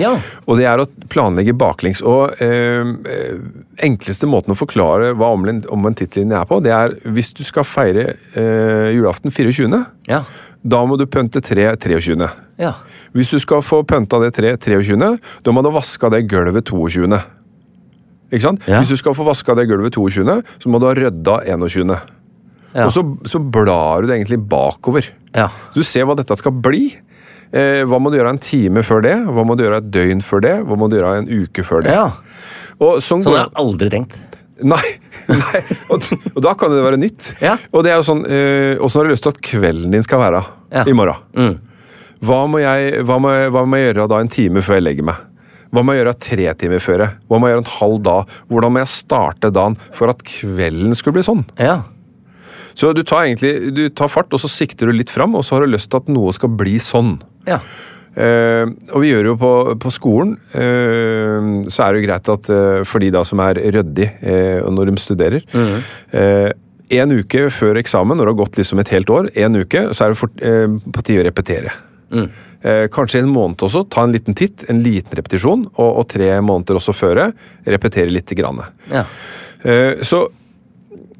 [0.00, 0.16] Ja.
[0.50, 2.00] Og det er å planlegge baklengs.
[2.02, 3.36] Og eh, eh,
[3.86, 8.08] enkleste måten å forklare hva omvendt tidslinje er på, det er hvis du skal feire
[8.34, 10.24] eh, julaften 24., Ja.
[10.64, 12.28] da må du pønte tre 23.
[12.58, 12.72] ja.
[13.14, 14.98] Hvis du skal få pønta det tre 23.,
[15.44, 17.20] da må du vaske det gulvet 22.
[18.34, 18.64] Ikke sant?
[18.66, 18.80] Ja.
[18.80, 21.94] Hvis du skal få vaska det gulvet 22., så må du ha rydda 21.
[22.74, 22.88] Ja.
[22.88, 25.06] Og så, så blar du det egentlig bakover.
[25.34, 25.48] Ja.
[25.74, 26.88] Du ser hva dette skal bli.
[27.54, 29.14] Eh, hva må du gjøre en time før det?
[29.30, 30.54] Hva må du gjøre et døgn før det?
[30.66, 31.94] Hva må du gjøre en uke før det?
[31.94, 32.08] ja.
[32.82, 34.16] Og sånn Sånn går har jeg aldri tenkt.
[34.66, 34.80] Nei.
[35.30, 35.60] nei.
[35.94, 37.28] Og, og da kan det være nytt.
[37.42, 37.52] Ja.
[37.70, 40.18] Og det er jo sånn eh, Åssen har du lyst til at kvelden din skal
[40.24, 40.40] være
[40.74, 40.82] Ja.
[40.90, 41.22] i morgen?
[41.38, 41.54] Mm.
[42.24, 45.06] Hva må, jeg, hva, må hva må jeg gjøre da en time før jeg legger
[45.12, 45.22] meg?
[45.74, 47.04] Hva må jeg gjøre tre timer før?
[47.30, 48.34] Hva må jeg gjøre en halv dag?
[48.50, 51.42] Hvordan må jeg starte dagen for at kvelden skulle bli sånn?
[51.62, 51.80] Ja.
[52.74, 55.56] Så du tar egentlig, du tar fart, og så sikter du litt fram, og så
[55.56, 57.16] har du lyst til at noe skal bli sånn.
[57.48, 57.60] Ja.
[58.14, 62.50] Eh, og vi gjør jo på, på skolen, eh, så er det jo greit at
[62.54, 66.52] eh, for de da som er ryddige eh, når de studerer eh,
[66.94, 70.04] En uke før eksamen, når det har gått liksom et helt år, en uke, så
[70.06, 71.74] er det for, eh, på tide å repetere.
[72.64, 73.84] Eh, kanskje en måned også.
[73.92, 75.66] Ta en liten titt, en liten repetisjon.
[75.74, 77.26] Og, og tre måneder også føre.
[77.66, 78.62] Repetere lite grann.
[78.92, 79.04] Ja.
[79.64, 80.26] Eh, så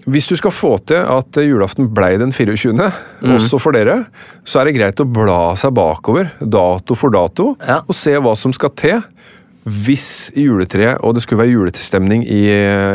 [0.06, 2.74] hvis du skal få til at julaften blei den 24.,
[3.24, 3.34] Mm.
[3.38, 4.06] også for dere,
[4.44, 7.80] så er det greit å bla seg bakover, dato for dato, Ja.
[7.88, 9.02] og se hva som skal til
[9.64, 12.42] hvis juletreet, og det skulle være julestemning i,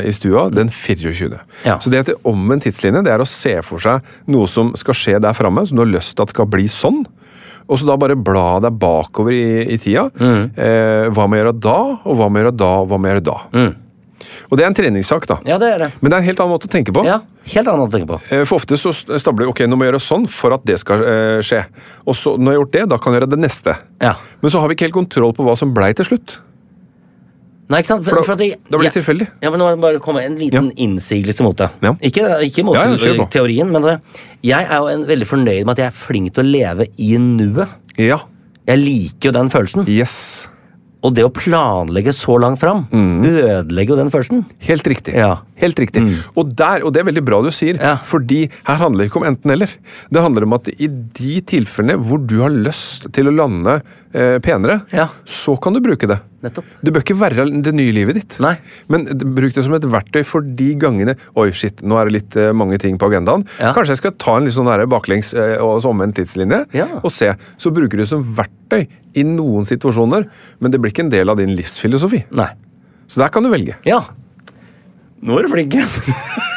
[0.05, 1.39] i stua, den 24.
[1.65, 1.79] Ja.
[1.81, 3.01] Så det heter omvendt tidslinje.
[3.03, 5.89] Det er å se for seg noe som skal skje der framme, som du har
[5.89, 7.01] lyst til at skal bli sånn.
[7.69, 10.11] Og så da bare bla deg bakover i, i tida.
[10.13, 10.43] Mm.
[10.57, 13.09] Eh, hva må jeg gjøre da, og hva må jeg gjøre da, og hva må
[13.09, 13.37] jeg gjøre da?
[14.49, 15.37] Og det er en treningssak, da.
[15.45, 15.89] ja, det er det.
[16.01, 17.05] Men det er en helt annen måte å tenke på.
[17.07, 18.19] Ja, Helt annen måte å tenke på.
[18.35, 20.77] Eh, For ofte så stabler vi ok, nå må jeg gjøre sånn for at det
[20.81, 21.63] skal eh, skje.
[22.05, 23.73] Og så, når jeg har gjort det, da kan jeg gjøre det neste.
[24.03, 24.13] Ja.
[24.43, 26.35] Men så har vi ikke helt kontroll på hva som blei til slutt.
[27.69, 28.05] Nei, ikke sant?
[28.07, 29.27] For da, at jeg- da blir det ja, tilfeldig.
[29.45, 31.69] Ja, men Nå må jeg bare komme en liten innsigelse mot det.
[31.85, 31.91] Ja.
[32.01, 33.99] Ikke, ikke mot Ja, ja, teorien, men det,
[34.41, 37.11] jeg er jo en, veldig fornøyd med at jeg er flink til å leve i
[37.21, 37.69] nuet.
[38.01, 38.17] Ja.
[38.65, 39.85] Jeg liker jo den følelsen.
[39.87, 40.47] Yes.
[41.01, 44.41] Og det å planlegge så langt fram ødelegger jo den følelsen.
[44.67, 45.13] Helt riktig.
[45.15, 45.37] Ja.
[45.59, 46.01] Helt riktig.
[46.35, 47.95] Og, der, og det er veldig bra du sier, Ja.
[48.03, 49.69] fordi her handler det ikke om enten-eller.
[50.11, 53.81] Det handler om at i de tilfellene hvor du har lyst til å lande
[54.13, 55.07] eh, penere, Ja.
[55.25, 56.19] så kan du bruke det.
[56.45, 56.67] Nettopp.
[56.85, 58.37] Det bør ikke være det nye livet ditt.
[58.43, 58.53] Nei.
[58.91, 62.37] Men bruk det som et verktøy for de gangene Oi, shit, nå er det litt
[62.39, 63.43] uh, mange ting på agendaen.
[63.59, 63.73] Ja.
[63.75, 66.87] Kanskje jeg skal ta en litt sånn baklengs uh, og omvendt tidslinje Ja.
[67.01, 67.33] og se.
[67.59, 68.85] Så bruker du det som verktøy
[69.19, 72.23] i noen situasjoner, men det blir ikke en del av din livsfilosofi.
[72.37, 72.51] Nei.
[73.09, 73.75] Så der kan du velge.
[73.89, 74.03] Ja.
[75.25, 75.89] Nå er du flink igjen.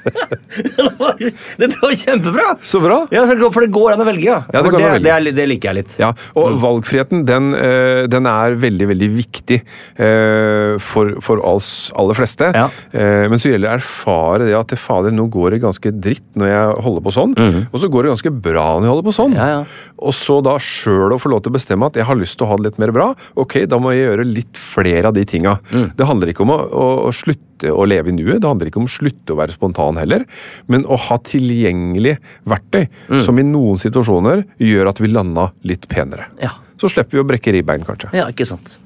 [1.60, 2.46] Dette var kjempebra!
[2.62, 3.02] Så bra!
[3.14, 4.38] Ja, For det går an å velge, ja.
[4.52, 5.94] Ja, det det, det, er, det liker jeg litt.
[6.00, 12.18] Ja, og valgfriheten den, eh, den er veldig veldig viktig eh, for, for oss aller
[12.18, 12.50] fleste.
[12.56, 12.68] Ja.
[12.92, 16.26] Eh, Men så gjelder det å erfare det at fader, nå går det ganske dritt
[16.40, 17.36] når jeg holder på sånn,
[17.70, 19.36] og så går det ganske bra når jeg holder på sånn.
[19.38, 19.60] Ja, ja.
[20.00, 22.46] Og så da sjøl å få lov til å bestemme at jeg har lyst til
[22.46, 25.26] å ha det litt mer bra, ok, da må jeg gjøre litt flere av de
[25.28, 25.58] tinga.
[25.70, 28.80] Det handler ikke om å, å, å slutte å leve i nuet, det handler ikke
[28.80, 30.24] om å slutte å være spontan heller,
[30.72, 32.16] men å ha tilgjengelig
[32.48, 32.86] verktøy
[33.20, 36.30] som i noen situasjoner gjør at vi landa litt penere.
[36.40, 36.54] Ja.
[36.80, 38.08] Så slipper vi å brekke ribbein, kanskje.
[38.16, 38.78] Ja, ikke sant.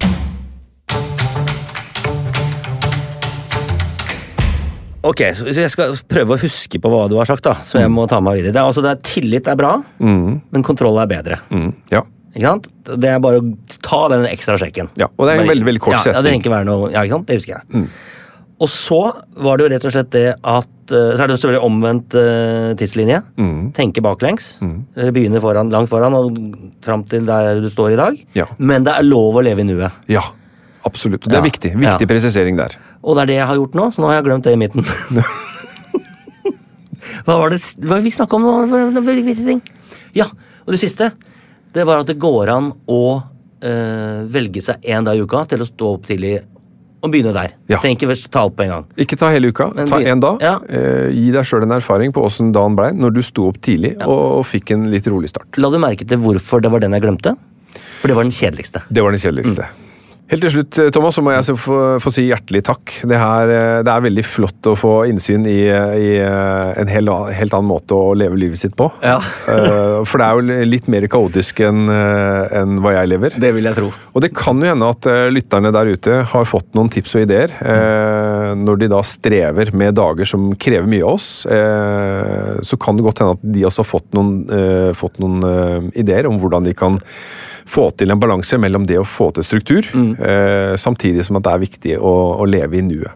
[5.05, 7.91] Ok, så jeg skal prøve å huske på hva du har sagt, da, så jeg
[7.93, 8.55] må ta meg videre.
[8.55, 11.39] Det er, altså, det er Tillit er bra, men kontroll er bedre.
[11.53, 12.01] Mm, ja.
[12.35, 12.65] Ikke sant?
[12.99, 14.89] Det er bare å ta den ekstra sjekken.
[14.99, 16.89] Ja, og det er en veldig, veldig kort ja, Ja, det trenger ikke være noe
[16.91, 17.29] Ja, ikke sant?
[17.29, 17.85] Det husker jeg.
[18.63, 18.99] Og så
[19.43, 22.09] var det jo rett og slett det at eh, Så er det jo selvfølgelig omvendt
[22.79, 23.17] tidslinje.
[23.35, 23.73] tidslinje.
[23.75, 24.59] Tenke baklengs.
[24.63, 24.77] Mm.
[25.11, 26.37] Begynne foran, langt foran og
[26.85, 28.21] fram til der du står i dag.
[28.37, 28.45] Ja.
[28.57, 29.91] Men det er lov å leve i nuet.
[30.07, 30.21] ja,
[30.85, 31.25] absolutt.
[31.25, 31.49] Og det er Ja.
[31.49, 31.73] viktig.
[31.75, 32.11] Viktig Ja.
[32.13, 32.77] presisering der.
[33.03, 34.61] Og det er det jeg har gjort nå, så nå har jeg glemt det i
[34.61, 34.85] midten.
[37.25, 39.59] Hva var det hva vi snakka om nå?
[40.15, 40.25] Ja,
[40.65, 41.11] og det siste,
[41.73, 42.99] det var at det går an å
[43.65, 46.37] øh, velge seg én dag i uka til å stå opp tidlig
[47.05, 47.55] og begynne der.
[47.69, 47.79] Ja.
[47.79, 48.87] Trenger ikke først ta alt på en gang.
[49.05, 50.43] Ikke ta hele uka, Men ta én dag.
[50.43, 50.57] Ja.
[50.67, 53.95] Eh, gi deg sjøl en erfaring på åssen dagen blei når du sto opp tidlig
[54.01, 55.49] og, og fikk en litt rolig start.
[55.61, 57.35] La du merke til hvorfor det var den jeg glemte?
[58.01, 58.83] For det var den kjedeligste.
[58.89, 59.69] Det var den kjedeligste.
[60.25, 62.93] Helt til slutt, eh, Thomas, så må jeg få, få si hjertelig takk.
[63.05, 67.11] Det, her, eh, det er veldig flott å få innsyn i, i eh, en hel,
[67.37, 68.87] helt annen måte å leve livet sitt på.
[69.05, 69.19] Ja.
[69.45, 73.37] For det er jo litt mer kaotisk enn en hva jeg lever.
[73.41, 73.91] Det vil jeg tro.
[74.15, 77.53] Og det kan jo hende at lytterne der ute har fått noen tips og ideer
[78.57, 81.29] når de da strever med dager som krever mye av oss.
[82.65, 84.37] Så kan det godt hende at de også har fått noen,
[84.97, 86.99] fått noen ideer om hvordan de kan
[87.65, 91.53] få til en balanse mellom det å få til struktur, eh, samtidig som at det
[91.53, 93.11] er viktig å, å leve i nuet.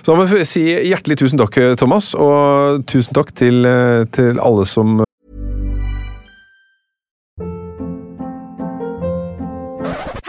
[0.00, 4.40] Så da må jeg si hjertelig tusen takk, Thomas, og tusen takk til, eh, til
[4.40, 5.00] alle som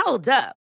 [0.02, 0.61] Hold up.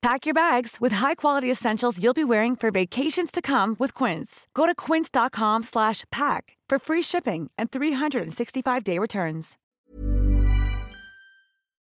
[0.00, 4.46] Pack your bags with high-quality essentials you'll be wearing for vacations to come with Quince.
[4.54, 9.56] Go to quince.com slash pack for free shipping and 365-day returns.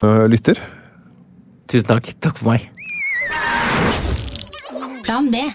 [0.03, 0.57] eh, lytter.
[1.67, 2.19] Tusen takk.
[2.19, 2.69] Takk for meg.
[5.03, 5.53] Plan B.